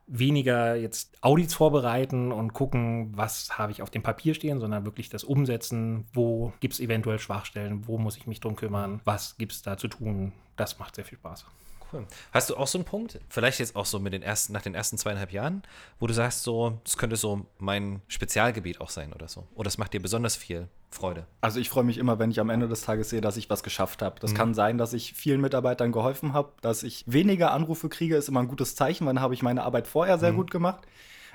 weniger 0.06 0.76
jetzt 0.76 1.16
Audits 1.20 1.54
vorbereiten 1.54 2.32
und 2.32 2.52
gucken, 2.52 3.12
was 3.16 3.58
habe 3.58 3.72
ich 3.72 3.82
auf 3.82 3.90
dem 3.90 4.02
Papier 4.02 4.34
stehen, 4.34 4.60
sondern 4.60 4.84
wirklich 4.84 5.08
das 5.08 5.24
Umsetzen, 5.24 6.06
wo 6.12 6.52
gibt 6.60 6.74
es 6.74 6.80
eventuell 6.80 7.18
Schwachstellen, 7.18 7.86
wo 7.86 7.98
muss 7.98 8.16
ich 8.16 8.26
mich 8.26 8.40
drum 8.40 8.56
kümmern, 8.56 9.00
was 9.04 9.36
gibt 9.36 9.52
es 9.52 9.62
da 9.62 9.76
zu 9.76 9.88
tun. 9.88 10.32
Das 10.56 10.78
macht 10.78 10.94
sehr 10.94 11.04
viel 11.04 11.18
Spaß. 11.18 11.46
Cool. 11.92 12.06
Hast 12.32 12.50
du 12.50 12.56
auch 12.56 12.66
so 12.66 12.78
einen 12.78 12.84
Punkt, 12.84 13.20
vielleicht 13.28 13.60
jetzt 13.60 13.76
auch 13.76 13.86
so 13.86 14.00
mit 14.00 14.12
den 14.12 14.22
ersten, 14.22 14.52
nach 14.52 14.62
den 14.62 14.74
ersten 14.74 14.98
zweieinhalb 14.98 15.32
Jahren, 15.32 15.62
wo 16.00 16.06
du 16.06 16.14
sagst, 16.14 16.42
so, 16.42 16.80
das 16.84 16.96
könnte 16.96 17.16
so 17.16 17.46
mein 17.58 18.02
Spezialgebiet 18.08 18.80
auch 18.80 18.90
sein 18.90 19.12
oder 19.12 19.28
so? 19.28 19.46
Oder 19.54 19.68
es 19.68 19.78
macht 19.78 19.92
dir 19.92 20.02
besonders 20.02 20.36
viel 20.36 20.68
Freude? 20.90 21.26
Also 21.40 21.60
ich 21.60 21.68
freue 21.68 21.84
mich 21.84 21.98
immer, 21.98 22.18
wenn 22.18 22.30
ich 22.30 22.40
am 22.40 22.50
Ende 22.50 22.68
des 22.68 22.82
Tages 22.82 23.10
sehe, 23.10 23.20
dass 23.20 23.36
ich 23.36 23.50
was 23.50 23.62
geschafft 23.62 24.02
habe. 24.02 24.20
Das 24.20 24.32
mhm. 24.32 24.36
kann 24.36 24.54
sein, 24.54 24.78
dass 24.78 24.92
ich 24.92 25.12
vielen 25.12 25.40
Mitarbeitern 25.40 25.92
geholfen 25.92 26.32
habe, 26.32 26.52
dass 26.62 26.82
ich 26.82 27.04
weniger 27.06 27.52
Anrufe 27.52 27.88
kriege, 27.88 28.16
ist 28.16 28.28
immer 28.28 28.40
ein 28.40 28.48
gutes 28.48 28.76
Zeichen, 28.76 29.06
weil 29.06 29.14
dann 29.14 29.22
habe 29.22 29.34
ich 29.34 29.42
meine 29.42 29.62
Arbeit 29.62 29.86
vorher 29.86 30.18
sehr 30.18 30.32
mhm. 30.32 30.36
gut 30.36 30.50
gemacht. 30.50 30.86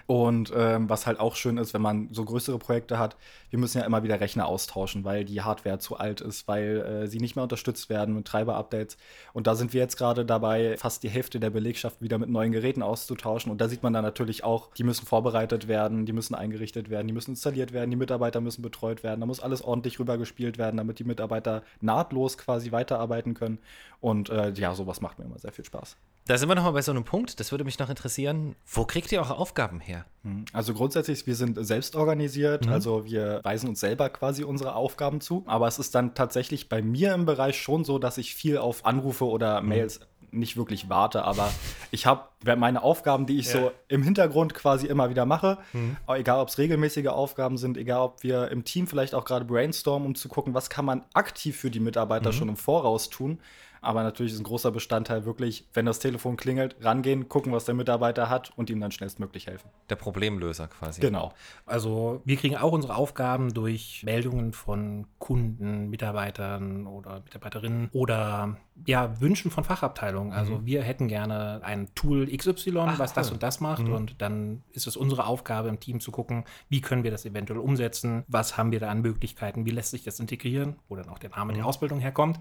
Und 0.08 0.52
ähm, 0.56 0.90
was 0.90 1.08
halt 1.08 1.20
auch 1.20 1.36
schön 1.36 1.58
ist, 1.58 1.74
wenn 1.74 1.82
man 1.82 2.10
so 2.12 2.26
größere 2.26 2.58
Projekte 2.58 3.00
hat, 3.00 3.16
wir 3.50 3.60
müssen 3.60 3.80
ja 3.80 3.86
immer 3.86 4.04
wieder 4.04 4.20
Rechner 4.20 4.48
austauschen, 4.48 5.04
weil 5.04 5.26
die 5.26 5.42
Hardware 5.42 5.80
zu 5.80 5.98
alt 5.98 6.22
ist, 6.22 6.48
weil 6.48 6.82
äh, 6.82 7.08
sie 7.08 7.20
nicht 7.20 7.36
mehr 7.36 7.44
unterstützt 7.44 7.90
werden 7.90 8.16
mit 8.16 8.26
Treiber-Updates. 8.26 8.98
Und 9.34 9.48
da 9.48 9.56
sind 9.56 9.74
wir 9.74 9.82
jetzt 9.82 9.98
gerade 9.98 10.26
dabei, 10.26 10.78
fast 10.78 11.04
die 11.04 11.10
Hälfte 11.10 11.40
der 11.40 11.50
Belegschaft 11.50 12.02
wieder 12.02 12.18
mit 12.18 12.30
neuen 12.30 12.52
Geräten 12.52 12.82
auszutauschen. 12.82 13.52
Und 13.52 13.62
da 13.62 13.68
sieht 13.68 13.84
man 13.84 13.94
dann 13.94 14.04
natürlich 14.04 14.44
auch, 14.44 14.74
die 14.74 14.84
müssen 14.84 15.06
vorbereitet 15.06 15.68
werden, 15.68 16.06
die 16.06 16.14
müssen 16.14 16.36
eingerichtet 16.36 16.90
werden, 16.90 17.08
die 17.08 17.14
müssen 17.14 17.32
installiert 17.32 17.74
werden, 17.74 17.90
die 17.90 17.98
Mitarbeiter 17.98 18.42
müssen 18.42 18.62
betreut 18.62 19.04
werden. 19.04 19.20
Da 19.20 19.26
muss 19.26 19.40
alles 19.40 19.62
ordentlich 19.62 20.00
rübergespielt 20.00 20.58
werden, 20.58 20.78
damit 20.78 21.00
die 21.00 21.04
Mitarbeiter 21.04 21.64
nahtlos 21.82 22.38
quasi 22.38 22.72
weiterarbeiten 22.72 23.34
können. 23.34 23.60
Und 24.00 24.30
äh, 24.30 24.52
ja, 24.52 24.74
sowas 24.74 25.02
macht 25.02 25.20
mir 25.20 25.26
immer 25.26 25.40
sehr 25.40 25.52
viel 25.52 25.66
Spaß. 25.66 25.98
Da 26.32 26.38
sind 26.38 26.48
wir 26.48 26.56
nochmal 26.56 26.72
bei 26.72 26.82
so 26.82 26.94
einem 26.94 27.04
Punkt, 27.04 27.42
das 27.42 27.52
würde 27.52 27.66
mich 27.66 27.78
noch 27.78 27.90
interessieren. 27.90 28.56
Wo 28.66 28.86
kriegt 28.86 29.12
ihr 29.12 29.20
eure 29.20 29.36
Aufgaben 29.36 29.82
her? 29.82 30.06
Hm, 30.24 30.46
also 30.54 30.74
grundsätzlich, 30.74 31.28
wir 31.28 31.36
sind 31.36 31.58
selbst 31.66 31.94
organisiert, 31.94 32.68
mhm. 32.68 32.72
also 32.72 33.04
wir 33.04 33.42
weisen 33.44 33.68
uns 33.68 33.82
selber 33.82 34.08
quasi 34.08 34.46
unsere 34.46 34.76
Aufgaben 34.76 35.20
zu. 35.20 35.44
Aber 35.46 35.68
es 35.68 35.78
ist 35.78 35.94
dann 35.94 36.16
tatsächlich 36.16 36.70
bei 36.70 36.82
mir 36.82 37.14
im 37.14 37.26
Bereich 37.26 37.60
schon 37.60 37.84
so, 37.84 38.00
dass 38.00 38.18
ich 38.18 38.34
viel 38.34 38.58
auf 38.60 38.86
Anrufe 38.86 39.26
oder 39.26 39.62
mhm. 39.62 39.68
Mails 39.68 40.00
nicht 40.32 40.56
wirklich 40.56 40.88
warte, 40.88 41.26
aber 41.26 41.52
ich 41.92 42.06
habe 42.06 42.30
meine 42.56 42.82
Aufgaben, 42.82 43.26
die 43.26 43.38
ich 43.38 43.48
ja. 43.48 43.64
so 43.64 43.72
im 43.90 44.02
Hintergrund 44.02 44.54
quasi 44.54 44.88
immer 44.88 45.10
wieder 45.10 45.26
mache, 45.26 45.58
mhm. 45.74 45.98
egal 46.08 46.40
ob 46.40 46.48
es 46.48 46.58
regelmäßige 46.58 47.08
Aufgaben 47.08 47.58
sind, 47.58 47.76
egal 47.76 48.00
ob 48.00 48.24
wir 48.24 48.48
im 48.48 48.64
Team 48.64 48.88
vielleicht 48.88 49.14
auch 49.14 49.26
gerade 49.26 49.44
brainstormen, 49.44 50.08
um 50.08 50.16
zu 50.16 50.30
gucken, 50.30 50.54
was 50.54 50.70
kann 50.70 50.86
man 50.86 51.04
aktiv 51.14 51.58
für 51.58 51.70
die 51.70 51.82
Mitarbeiter 51.82 52.30
mhm. 52.30 52.36
schon 52.36 52.48
im 52.48 52.56
Voraus 52.56 53.10
tun, 53.10 53.40
aber 53.84 54.04
natürlich 54.04 54.34
ist 54.34 54.40
ein 54.40 54.44
großer 54.44 54.70
Bestandteil 54.70 55.26
wirklich, 55.26 55.66
wenn 55.74 55.88
das 55.88 55.98
Telefon 55.98 56.38
klingelt, 56.38 56.76
rangehen, 56.82 57.28
gucken, 57.28 57.52
was 57.52 57.66
der 57.66 57.74
Mitarbeiter 57.74 58.30
hat 58.30 58.52
und 58.56 58.70
ihm 58.70 58.80
dann 58.80 58.92
schnellstmöglich 58.92 59.48
helfen. 59.48 59.70
Der 59.90 59.96
Problemlöser 59.96 60.68
quasi. 60.68 61.02
Genau. 61.02 61.34
Also 61.66 62.22
wir 62.24 62.38
kriegen 62.38 62.58
auch 62.58 62.72
unsere 62.74 62.96
Aufgaben 62.96 63.56
durch 63.56 64.04
Meldungen 64.06 64.54
von 64.54 65.08
Kunden, 65.18 65.90
Mitarbeitern 65.90 66.86
oder 66.86 67.22
Mitarbeiterinnen 67.22 67.90
oder 67.92 68.56
ja, 68.86 69.20
Wünschen 69.20 69.50
von 69.50 69.64
Fachabteilungen. 69.64 70.32
Also 70.32 70.60
mhm. 70.60 70.66
wir 70.68 70.84
hätten 70.84 71.08
gerne 71.08 71.62
ein 71.64 71.88
Tool 71.96 72.28
XY, 72.28 72.78
Ach, 72.78 73.00
was 73.00 73.14
das 73.14 73.32
und 73.32 73.42
das 73.42 73.62
macht. 73.62 73.88
Mhm. 73.88 73.94
Und 73.94 74.22
dann 74.22 74.62
ist 74.74 74.86
es 74.86 74.96
unsere 74.96 75.26
Aufgabe 75.26 75.70
im 75.70 75.80
Team 75.80 76.00
zu 76.00 76.12
gucken, 76.12 76.46
wie 76.70 76.82
können 76.82 77.04
wir 77.04 77.10
das 77.10 77.26
eventuell 77.26 77.60
umsetzen, 77.60 78.26
was 78.28 78.58
haben 78.58 78.72
wir 78.72 78.80
da 78.80 78.90
an 78.90 79.02
Möglichkeiten, 79.02 79.66
wie 79.66 79.72
lässt 79.72 79.90
sich 79.90 80.04
das 80.04 80.20
integrieren, 80.20 80.76
wo 80.88 80.96
dann 80.96 81.10
auch 81.10 81.18
der 81.18 81.32
Name 81.32 81.54
mhm. 81.54 81.58
der 81.58 81.66
Ausbildung 81.66 82.00
herkommt. 82.00 82.40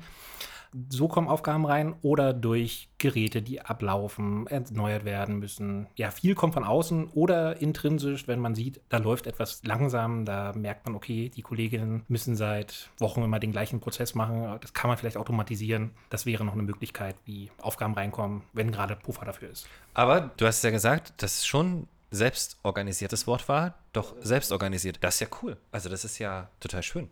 So 0.89 1.09
kommen 1.09 1.29
Aufgaben 1.29 1.67
rein 1.67 1.95
oder 2.03 2.33
durch 2.33 2.89
Geräte, 2.99 3.43
die 3.43 3.61
ablaufen, 3.61 4.47
erneuert 4.47 5.05
werden 5.05 5.39
müssen. 5.39 5.89
Ja, 5.97 6.11
viel 6.11 6.35
kommt 6.35 6.55
von 6.55 6.65
außen 6.65 7.09
oder 7.09 7.61
intrinsisch, 7.61 8.29
wenn 8.29 8.41
man 8.41 8.55
sieht, 8.55 8.81
da 8.89 8.99
läuft 8.99 9.27
etwas 9.27 9.63
langsam, 9.65 10.25
da 10.25 10.53
merkt 10.53 10.87
man, 10.87 10.95
okay, 10.95 11.31
die 11.35 11.43
Kolleginnen 11.43 12.05
müssen 12.09 12.37
seit 12.37 12.91
Wochen 12.99 13.23
immer 13.23 13.41
den 13.41 13.53
gleichen 13.53 13.81
Prozess 13.81 14.15
machen. 14.15 14.59
Das 14.61 14.73
kann 14.73 14.89
man 14.89 14.97
vielleicht 14.97 15.17
automatisieren. 15.17 15.91
Das 16.09 16.27
wäre 16.27 16.45
noch 16.45 16.55
eine 16.55 16.63
Möglichkeit, 16.63 17.17
wie 17.25 17.51
Aufgaben 17.61 17.95
reinkommen, 17.95 18.43
wenn 18.53 18.71
gerade 18.73 18.97
Puffer 18.97 19.25
dafür 19.25 19.51
ist. 19.51 19.67
Aber 19.95 20.31
du 20.37 20.47
hast 20.47 20.63
ja 20.63 20.71
gesagt, 20.71 21.15
das 21.19 21.39
ist 21.39 21.47
schon 21.47 21.89
selbstorganisiertes 22.11 23.27
Wort 23.27 23.49
war, 23.49 23.75
doch 23.93 24.15
selbstorganisiert. 24.21 24.99
Das 25.01 25.15
ist 25.15 25.21
ja 25.21 25.27
cool. 25.43 25.57
Also 25.71 25.89
das 25.89 26.05
ist 26.05 26.19
ja 26.19 26.49
total 26.59 26.83
schön. 26.83 27.11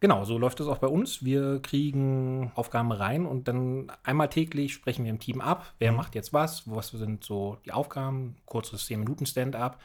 Genau, 0.00 0.24
so 0.24 0.36
läuft 0.36 0.60
es 0.60 0.66
auch 0.66 0.78
bei 0.78 0.86
uns. 0.86 1.24
Wir 1.24 1.60
kriegen 1.60 2.52
Aufgaben 2.54 2.92
rein 2.92 3.26
und 3.26 3.48
dann 3.48 3.90
einmal 4.02 4.28
täglich 4.28 4.74
sprechen 4.74 5.04
wir 5.04 5.10
im 5.10 5.18
Team 5.18 5.40
ab, 5.40 5.72
wer 5.78 5.92
mhm. 5.92 5.96
macht 5.96 6.14
jetzt 6.14 6.32
was, 6.32 6.70
was 6.70 6.88
sind 6.88 7.24
so 7.24 7.58
die 7.64 7.72
Aufgaben, 7.72 8.36
kurzes 8.44 8.86
10-Minuten-Stand-up. 8.88 9.80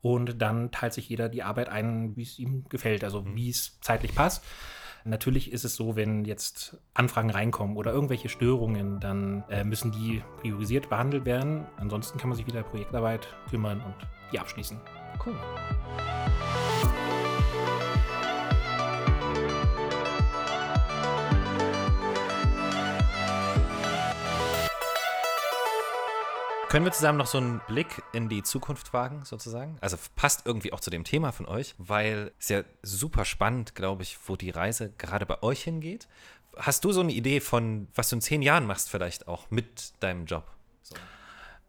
Und 0.00 0.42
dann 0.42 0.72
teilt 0.72 0.94
sich 0.94 1.08
jeder 1.08 1.28
die 1.28 1.44
Arbeit 1.44 1.68
ein, 1.68 2.16
wie 2.16 2.22
es 2.22 2.38
ihm 2.38 2.64
gefällt, 2.68 3.04
also 3.04 3.22
mhm. 3.22 3.36
wie 3.36 3.50
es 3.50 3.78
zeitlich 3.80 4.14
passt. 4.14 4.44
Natürlich 5.04 5.52
ist 5.52 5.64
es 5.64 5.74
so, 5.74 5.96
wenn 5.96 6.24
jetzt 6.24 6.76
Anfragen 6.94 7.30
reinkommen 7.30 7.76
oder 7.76 7.92
irgendwelche 7.92 8.28
Störungen, 8.28 9.00
dann 9.00 9.44
äh, 9.50 9.64
müssen 9.64 9.90
die 9.90 10.22
priorisiert 10.40 10.88
behandelt 10.88 11.24
werden. 11.24 11.66
Ansonsten 11.76 12.18
kann 12.18 12.30
man 12.30 12.36
sich 12.36 12.46
wieder 12.46 12.62
Projektarbeit 12.62 13.26
kümmern 13.50 13.80
und 13.80 13.94
die 14.32 14.38
abschließen. 14.38 14.80
Cool. 15.24 15.34
Können 26.72 26.86
wir 26.86 26.92
zusammen 26.92 27.18
noch 27.18 27.26
so 27.26 27.36
einen 27.36 27.60
Blick 27.68 28.02
in 28.14 28.30
die 28.30 28.42
Zukunft 28.42 28.94
wagen, 28.94 29.26
sozusagen? 29.26 29.76
Also 29.82 29.98
passt 30.16 30.46
irgendwie 30.46 30.72
auch 30.72 30.80
zu 30.80 30.88
dem 30.88 31.04
Thema 31.04 31.30
von 31.30 31.44
euch, 31.44 31.74
weil 31.76 32.32
es 32.40 32.48
ja 32.48 32.62
super 32.80 33.26
spannend, 33.26 33.74
glaube 33.74 34.02
ich, 34.04 34.16
wo 34.24 34.36
die 34.36 34.48
Reise 34.48 34.90
gerade 34.96 35.26
bei 35.26 35.42
euch 35.42 35.62
hingeht. 35.64 36.08
Hast 36.56 36.82
du 36.86 36.92
so 36.92 37.02
eine 37.02 37.12
Idee 37.12 37.40
von, 37.40 37.88
was 37.94 38.08
du 38.08 38.16
in 38.16 38.22
zehn 38.22 38.40
Jahren 38.40 38.64
machst, 38.66 38.88
vielleicht 38.88 39.28
auch 39.28 39.50
mit 39.50 39.92
deinem 40.00 40.24
Job? 40.24 40.50
So. 40.80 40.94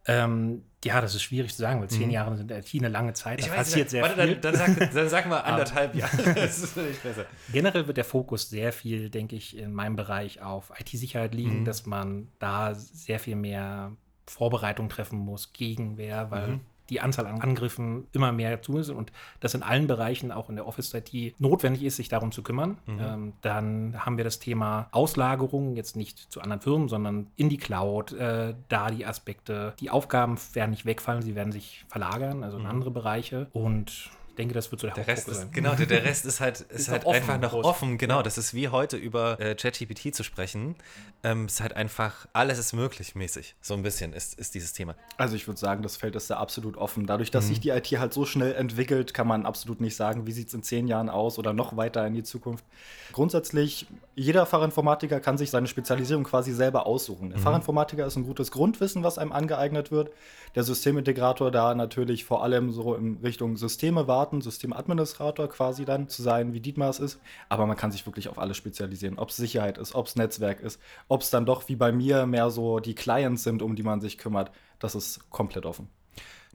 Ähm, 0.06 0.64
ja, 0.86 1.02
das 1.02 1.16
ist 1.16 1.24
schwierig 1.24 1.52
zu 1.54 1.62
sagen, 1.62 1.82
weil 1.82 1.90
zehn 1.90 2.04
Mhm. 2.08 2.10
Jahre 2.12 2.38
sind 2.38 2.50
in 2.50 2.58
IT 2.60 2.74
eine 2.74 2.88
lange 2.88 3.12
Zeit. 3.12 3.42
Da 3.42 3.44
Ich 3.46 3.52
weiß 3.52 3.58
passiert 3.58 3.78
nicht, 3.80 3.90
sehr 3.92 4.04
warte, 4.04 4.24
viel. 4.24 4.36
Dann, 4.38 4.54
dann, 4.56 4.76
sag, 4.78 4.94
dann 4.94 5.10
sag 5.10 5.26
mal 5.28 5.40
anderthalb 5.42 5.96
Jahre. 5.96 6.16
Das 6.34 6.60
ist 6.60 6.74
vielleicht 6.76 7.04
besser. 7.04 7.26
Generell 7.52 7.88
wird 7.88 7.98
der 7.98 8.06
Fokus 8.06 8.50
sehr 8.50 8.72
viel, 8.72 9.10
denke 9.10 9.36
ich, 9.36 9.58
in 9.58 9.74
meinem 9.74 9.98
Bereich 9.98 10.42
auf 10.42 10.72
IT-Sicherheit 10.80 11.36
liegen, 11.36 11.60
Mhm. 11.60 11.66
dass 11.66 11.86
man 11.86 12.30
da 12.40 12.74
sehr 12.74 13.20
viel 13.20 13.36
mehr 13.36 13.92
Vorbereitung 14.26 14.90
treffen 14.90 15.20
muss, 15.20 15.54
Gegenwehr, 15.54 16.32
weil 16.32 16.48
Mhm. 16.48 16.60
die 16.90 17.00
Anzahl 17.00 17.26
an 17.28 17.42
Angriffen 17.42 18.08
immer 18.12 18.32
mehr 18.32 18.62
zu 18.62 18.78
ist 18.78 18.90
und 18.90 19.12
das 19.40 19.54
in 19.54 19.64
allen 19.64 19.88
Bereichen, 19.88 20.32
auch 20.32 20.50
in 20.50 20.56
der 20.56 20.68
Office-IT, 20.68 21.36
notwendig 21.40 21.84
ist, 21.84 21.96
sich 21.96 22.10
darum 22.10 22.32
zu 22.32 22.44
kümmern. 22.44 22.78
Mhm. 22.86 23.00
Ähm, 23.00 23.34
dann 23.42 24.06
haben 24.06 24.18
wir 24.18 24.24
das 24.26 24.40
Thema 24.40 24.90
Auslagerung, 24.92 25.76
jetzt 25.76 25.96
nicht 25.96 26.20
zu 26.32 26.42
anderen 26.42 26.62
Firmen, 26.62 26.90
sondern 26.90 27.28
in 27.38 27.50
die 27.50 27.58
Cloud, 27.58 28.12
äh, 28.14 28.54
da 28.68 28.92
die 28.92 29.06
Aspekte, 29.06 29.74
die 29.80 29.90
Aufgaben 29.90 30.38
werden 30.54 30.72
nicht 30.72 30.86
wegfallen, 30.86 31.22
sie 31.22 31.36
werden 31.36 31.54
sich 31.54 31.86
verlagern, 31.88 32.44
also 32.44 32.58
in 32.58 32.66
andere 32.66 32.92
Bereiche 32.92 33.48
und 33.54 34.12
ich 34.34 34.38
denke, 34.38 34.56
das 34.56 34.72
wird 34.72 34.82
so 34.82 34.88
der, 34.88 34.96
Der 34.96 35.06
Rest 35.08 35.28
ist, 35.28 35.38
sein. 35.42 35.50
genau, 35.52 35.76
der, 35.76 35.86
der 35.86 36.04
Rest 36.06 36.26
ist 36.26 36.40
halt, 36.40 36.62
ist 36.62 36.72
Ist 36.82 36.90
halt 36.90 37.06
einfach 37.06 37.40
noch 37.40 37.52
groß. 37.52 37.66
offen. 37.66 38.00
Genau, 38.00 38.24
das 38.24 38.40
ist 38.40 38.56
wie 38.56 38.70
heute 38.70 38.98
über 38.98 39.40
äh, 39.40 39.54
ChatGPT 39.54 40.16
zu 40.16 40.24
sprechen. 40.24 40.76
Ähm, 41.24 41.46
ist 41.46 41.62
halt 41.62 41.76
einfach, 41.76 42.26
alles 42.34 42.58
ist 42.58 42.74
möglich 42.74 43.14
mäßig. 43.14 43.56
So 43.62 43.76
ein 43.76 43.84
bisschen 43.84 44.12
ist, 44.12 44.34
ist 44.40 44.56
dieses 44.56 44.74
Thema. 44.74 44.96
Also 45.18 45.36
ich 45.36 45.46
würde 45.48 45.60
sagen, 45.60 45.84
das 45.84 45.98
Feld 45.98 46.16
ist 46.16 46.32
da 46.32 46.38
absolut 46.38 46.78
offen. 46.78 47.06
Dadurch, 47.06 47.30
Mhm. 47.30 47.34
dass 47.34 47.48
sich 47.48 47.60
die 47.60 47.70
IT 47.70 47.86
halt 48.00 48.12
so 48.12 48.26
schnell 48.26 48.56
entwickelt, 48.56 49.14
kann 49.14 49.28
man 49.28 49.46
absolut 49.46 49.80
nicht 49.82 49.96
sagen, 49.96 50.26
wie 50.26 50.32
sieht 50.32 50.48
es 50.48 50.54
in 50.56 50.64
zehn 50.64 50.88
Jahren 50.88 51.10
aus 51.10 51.38
oder 51.38 51.54
noch 51.54 51.78
weiter 51.78 52.06
in 52.08 52.16
die 52.16 52.24
Zukunft. 52.24 52.66
Grundsätzlich, 53.12 53.86
jeder 54.16 54.46
Fachinformatiker 54.48 55.20
kann 55.20 55.38
sich 55.38 55.52
seine 55.52 55.68
Spezialisierung 55.68 56.24
quasi 56.24 56.52
selber 56.54 56.88
aussuchen. 56.88 57.28
Mhm. 57.28 57.32
Der 57.34 57.40
Fachinformatiker 57.40 58.06
ist 58.06 58.16
ein 58.16 58.26
gutes 58.26 58.50
Grundwissen, 58.52 59.04
was 59.04 59.20
einem 59.20 59.32
angeeignet 59.32 59.92
wird. 59.92 60.10
Der 60.56 60.64
Systemintegrator 60.64 61.52
da 61.52 61.76
natürlich 61.76 62.26
vor 62.26 62.44
allem 62.44 62.72
so 62.72 62.96
in 62.96 63.18
Richtung 63.24 63.56
Systeme 63.58 64.08
warten, 64.24 64.42
Systemadministrator 64.42 65.50
quasi 65.50 65.84
dann 65.84 66.08
zu 66.08 66.22
sein, 66.22 66.54
wie 66.54 66.62
Dietmar 66.62 66.90
es 66.90 67.00
ist. 67.00 67.20
Aber 67.50 67.66
man 67.66 67.76
kann 67.76 67.92
sich 67.92 68.06
wirklich 68.06 68.30
auf 68.30 68.40
alles 68.40 68.56
spezialisieren. 68.56 69.20
Ob 69.20 69.30
es 69.30 69.36
Sicherheit 69.36 69.78
ist, 69.78 69.96
ob 69.96 70.08
es 70.08 70.16
Netzwerk 70.16 70.62
ist, 70.62 70.80
ob 71.10 71.22
es 71.22 71.30
dann 71.30 71.46
doch 71.46 71.68
wie 71.68 71.76
bei 71.76 71.92
mir 71.92 72.26
mehr 72.26 72.50
so 72.50 72.80
die 72.80 72.96
Clients 72.96 73.44
sind, 73.44 73.62
um 73.62 73.76
die 73.76 73.84
man 73.84 74.00
sich 74.00 74.18
kümmert. 74.18 74.52
Das 74.80 74.96
ist 74.96 75.30
komplett 75.30 75.66
offen. 75.66 75.90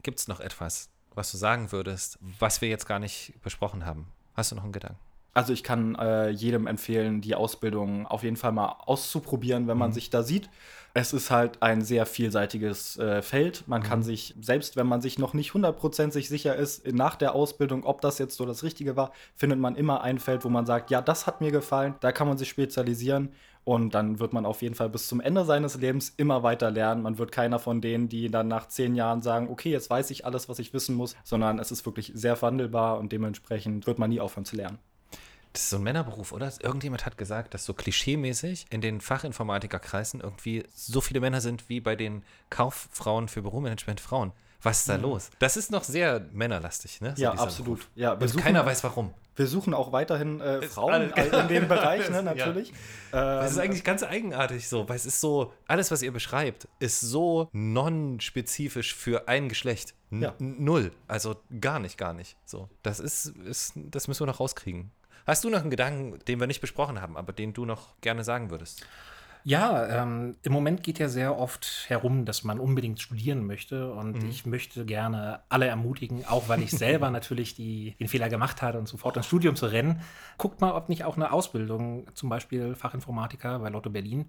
Gibt 0.03 0.19
es 0.19 0.29
noch 0.29 0.41
etwas, 0.41 0.89
was 1.15 1.31
du 1.31 1.37
sagen 1.37 1.73
würdest, 1.73 2.19
was 2.39 2.63
wir 2.63 2.69
jetzt 2.69 2.87
gar 2.87 2.99
nicht 2.99 3.35
besprochen 3.43 3.85
haben? 3.85 4.09
Hast 4.35 4.53
du 4.53 4.57
noch 4.57 4.65
einen 4.65 4.73
Gedanken? 4.73 5.08
Also 5.39 5.53
ich 5.53 5.63
kann 5.63 5.95
äh, 5.95 6.31
jedem 6.31 6.67
empfehlen, 6.67 7.21
die 7.21 7.37
Ausbildung 7.37 8.09
auf 8.09 8.25
jeden 8.25 8.35
Fall 8.35 8.51
mal 8.51 8.75
auszuprobieren, 8.85 9.69
wenn 9.69 9.79
man 9.79 9.93
sich 9.93 10.11
da 10.11 10.25
sieht. 10.25 10.51
Es 10.95 11.13
ist 11.13 11.31
halt 11.31 11.63
ein 11.63 11.83
sehr 11.83 12.07
vielseitiges 12.07 12.99
äh, 12.99 13.23
Feld. 13.23 13.63
Man 13.69 13.85
kann 13.85 14.03
sich, 14.03 14.35
selbst 14.41 14.75
wenn 14.75 14.89
man 14.89 15.01
sich 15.01 15.17
noch 15.17 15.35
nicht 15.35 15.55
hundertprozentig 15.55 16.29
sicher 16.29 16.57
ist, 16.57 16.93
nach 16.93 17.15
der 17.15 17.37
Ausbildung, 17.37 17.85
ob 17.85 18.01
das 18.01 18.19
jetzt 18.19 18.37
so 18.37 18.47
das 18.47 18.65
Richtige 18.65 18.97
war, 18.97 19.13
findet 19.37 19.61
man 19.61 19.77
immer 19.77 20.01
ein 20.01 20.19
Feld, 20.19 20.45
wo 20.45 20.49
man 20.49 20.67
sagt, 20.67 20.91
ja, 20.91 21.01
das 21.01 21.29
hat 21.29 21.41
mir 21.41 21.53
gefallen, 21.53 21.95
da 22.01 22.11
kann 22.11 22.27
man 22.27 22.37
sich 22.37 22.49
spezialisieren. 22.49 23.29
Und 23.63 23.95
dann 23.95 24.19
wird 24.19 24.33
man 24.33 24.45
auf 24.45 24.61
jeden 24.61 24.75
Fall 24.75 24.89
bis 24.89 25.07
zum 25.07 25.21
Ende 25.21 25.45
seines 25.45 25.77
Lebens 25.77 26.15
immer 26.17 26.43
weiter 26.43 26.73
lernen. 26.73 27.03
Man 27.03 27.19
wird 27.19 27.31
keiner 27.31 27.61
von 27.61 27.81
denen, 27.81 28.09
die 28.09 28.29
dann 28.29 28.49
nach 28.49 28.67
zehn 28.67 28.97
Jahren 28.97 29.23
sagen, 29.23 29.49
okay, 29.51 29.71
jetzt 29.71 29.89
weiß 29.89 30.11
ich 30.11 30.27
alles, 30.27 30.49
was 30.49 30.59
ich 30.59 30.75
wissen 30.75 30.97
muss, 30.97 31.15
sondern 31.23 31.61
es 31.61 31.71
ist 31.71 31.87
wirklich 31.87 32.11
sehr 32.13 32.43
wandelbar 32.43 32.99
und 32.99 33.13
dementsprechend 33.13 33.87
wird 33.87 34.01
man 34.01 34.11
nie 34.11 34.19
aufhören 34.19 34.45
zu 34.45 34.57
lernen. 34.57 34.79
Das 35.59 35.65
ist 35.65 35.71
so 35.71 35.77
ein 35.79 35.83
Männerberuf, 35.83 36.31
oder? 36.31 36.53
Irgendjemand 36.63 37.05
hat 37.05 37.19
gesagt, 37.19 37.53
dass 37.53 37.65
so 37.65 37.75
klischeemäßig 37.75 38.67
in 38.71 38.81
den 38.81 39.01
Fachinformatikerkreisen 39.01 40.21
irgendwie 40.21 40.65
so 40.73 41.01
viele 41.01 41.19
Männer 41.19 41.41
sind 41.41 41.69
wie 41.69 41.81
bei 41.81 41.97
den 41.97 42.23
Kauffrauen 42.49 43.27
für 43.27 43.43
Büromanagement 43.43 44.01
Frauen. 44.01 44.33
Was 44.63 44.79
ist 44.81 44.89
da 44.89 44.95
los? 44.95 45.31
Das 45.41 45.57
ist 45.57 45.73
noch 45.73 45.83
sehr 45.83 46.21
männerlastig, 46.33 47.01
ne? 47.01 47.15
So 47.17 47.23
ja, 47.25 47.33
absolut. 47.33 47.79
Beruf. 47.81 47.91
Ja, 47.97 48.13
Und 48.13 48.29
suchen, 48.29 48.41
keiner 48.45 48.65
weiß 48.65 48.85
warum. 48.85 49.13
wir 49.35 49.49
suchen 49.49 49.75
auch 49.75 49.91
weiterhin 49.91 50.41
äh, 50.41 50.63
Frauen 50.63 51.11
in 51.13 51.49
dem 51.49 51.67
Bereich, 51.69 52.09
ne, 52.09 52.17
Ja. 52.19 52.23
natürlich. 52.23 52.73
Das 53.11 53.51
ist 53.51 53.57
Ähm, 53.57 53.63
eigentlich 53.65 53.83
ganz 53.83 54.05
eigenartig 54.05 54.69
so, 54.69 54.89
weil 54.89 54.95
es 54.95 55.07
ist 55.07 55.21
so, 55.21 55.53
alles, 55.67 55.91
was 55.91 56.03
ihr 56.03 56.13
beschreibt, 56.13 56.69
ist 56.79 57.01
so 57.01 57.49
non-spezifisch 57.53 58.95
für 58.95 59.27
ein 59.27 59.49
Geschlecht. 59.49 59.95
N 60.13 60.23
Ja. 60.23 60.35
Null. 60.39 60.93
Also 61.09 61.35
gar 61.61 61.81
nicht, 61.81 61.99
gar 61.99 62.13
nicht. 62.13 62.37
So, 62.45 62.69
das 62.85 63.01
ist, 63.01 63.27
ist, 63.45 63.73
das 63.75 64.07
müssen 64.07 64.21
wir 64.21 64.27
noch 64.27 64.39
rauskriegen. 64.41 64.93
Hast 65.29 65.45
du 65.45 65.51
noch 65.51 65.61
einen 65.61 65.69
Gedanken, 65.69 66.19
den 66.27 66.41
wir 66.41 66.47
nicht 66.47 66.63
besprochen 66.63 67.03
haben, 67.03 67.15
aber 67.19 67.35
den 67.35 67.53
du 67.53 67.67
noch 67.67 68.01
gerne 68.01 68.25
sagen 68.25 68.49
würdest? 68.49 68.87
Ja, 69.45 70.03
ähm, 70.03 70.37
im 70.43 70.53
Moment 70.53 70.83
geht 70.83 70.99
ja 70.99 71.09
sehr 71.09 71.39
oft 71.39 71.85
herum, 71.89 72.25
dass 72.25 72.45
man 72.45 72.59
unbedingt 72.59 73.01
studieren 73.01 73.47
möchte. 73.47 73.93
Und 73.93 74.25
ich 74.25 74.47
möchte 74.47 74.85
gerne 74.85 75.41
alle 75.49 75.67
ermutigen, 75.67 76.25
auch 76.27 76.49
weil 76.49 76.63
ich 76.63 76.71
selber 76.71 77.11
natürlich 77.19 77.55
die, 77.55 77.95
den 77.99 78.09
Fehler 78.09 78.29
gemacht 78.29 78.63
hatte 78.63 78.79
und 78.79 78.89
sofort 78.89 79.17
ins 79.17 79.27
Studium 79.27 79.57
zu 79.57 79.67
rennen. 79.67 80.01
Guckt 80.37 80.61
mal, 80.61 80.73
ob 80.73 80.89
nicht 80.89 81.05
auch 81.05 81.17
eine 81.17 81.33
Ausbildung, 81.33 82.07
zum 82.15 82.29
Beispiel 82.29 82.75
Fachinformatiker 82.75 83.59
bei 83.59 83.69
Lotto 83.69 83.91
Berlin, 83.91 84.27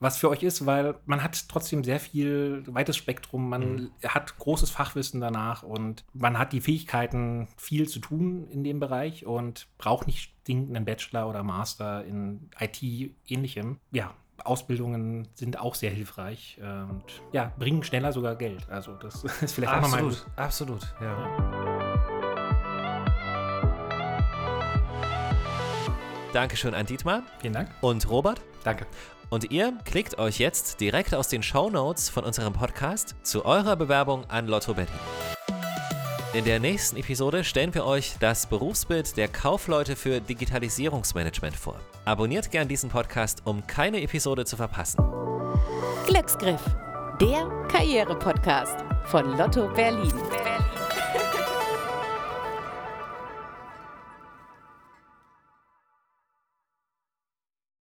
was 0.00 0.18
für 0.18 0.28
euch 0.28 0.42
ist, 0.42 0.66
weil 0.66 0.96
man 1.06 1.22
hat 1.22 1.48
trotzdem 1.48 1.84
sehr 1.84 2.00
viel, 2.00 2.62
weites 2.66 2.96
Spektrum, 2.96 3.48
man 3.48 3.90
hat 4.06 4.38
großes 4.38 4.70
Fachwissen 4.70 5.20
danach 5.20 5.62
und 5.62 6.04
man 6.12 6.38
hat 6.38 6.52
die 6.52 6.60
Fähigkeiten, 6.60 7.48
viel 7.56 7.88
zu 7.88 8.00
tun 8.00 8.46
in 8.48 8.64
dem 8.64 8.80
Bereich 8.80 9.26
und 9.26 9.66
braucht 9.78 10.06
nicht 10.06 10.32
einen 10.48 10.84
Bachelor 10.84 11.28
oder 11.28 11.42
Master 11.42 12.04
in 12.04 12.48
IT-ähnlichem. 12.58 13.78
Ja, 13.90 14.14
Ausbildungen 14.46 15.28
sind 15.34 15.58
auch 15.58 15.74
sehr 15.74 15.90
hilfreich 15.90 16.58
äh, 16.60 16.64
und 16.64 17.02
ja, 17.32 17.52
bringen 17.58 17.82
schneller 17.82 18.12
sogar 18.12 18.36
Geld. 18.36 18.68
Also 18.70 18.92
das 18.94 19.24
ist 19.42 19.52
vielleicht 19.54 19.72
auch 19.74 19.80
nochmal 19.82 20.04
Absolut, 20.04 20.26
absolut, 20.36 20.94
ja. 21.00 22.28
Dankeschön 26.32 26.74
an 26.74 26.86
Dietmar 26.86 27.22
Vielen 27.40 27.54
Dank. 27.54 27.70
und 27.80 28.08
Robert. 28.10 28.40
danke. 28.64 28.86
Und 29.30 29.50
ihr 29.50 29.74
klickt 29.84 30.18
euch 30.18 30.38
jetzt 30.38 30.80
direkt 30.80 31.14
aus 31.14 31.28
den 31.28 31.42
Shownotes 31.42 32.08
von 32.08 32.24
unserem 32.24 32.54
Podcast 32.54 33.14
zu 33.22 33.44
eurer 33.44 33.76
Bewerbung 33.76 34.24
an 34.30 34.46
Lotto 34.46 34.72
Berlin. 34.72 35.37
In 36.34 36.44
der 36.44 36.60
nächsten 36.60 36.98
Episode 36.98 37.42
stellen 37.42 37.72
wir 37.72 37.86
euch 37.86 38.16
das 38.20 38.46
Berufsbild 38.46 39.16
der 39.16 39.28
Kaufleute 39.28 39.96
für 39.96 40.20
Digitalisierungsmanagement 40.20 41.56
vor. 41.56 41.80
Abonniert 42.04 42.50
gern 42.50 42.68
diesen 42.68 42.90
Podcast, 42.90 43.40
um 43.46 43.66
keine 43.66 44.02
Episode 44.02 44.44
zu 44.44 44.56
verpassen. 44.56 45.02
Glücksgriff, 46.06 46.60
der 47.18 47.48
Karriere-Podcast 47.72 48.76
von 49.04 49.38
Lotto 49.38 49.68
Berlin. 49.68 50.12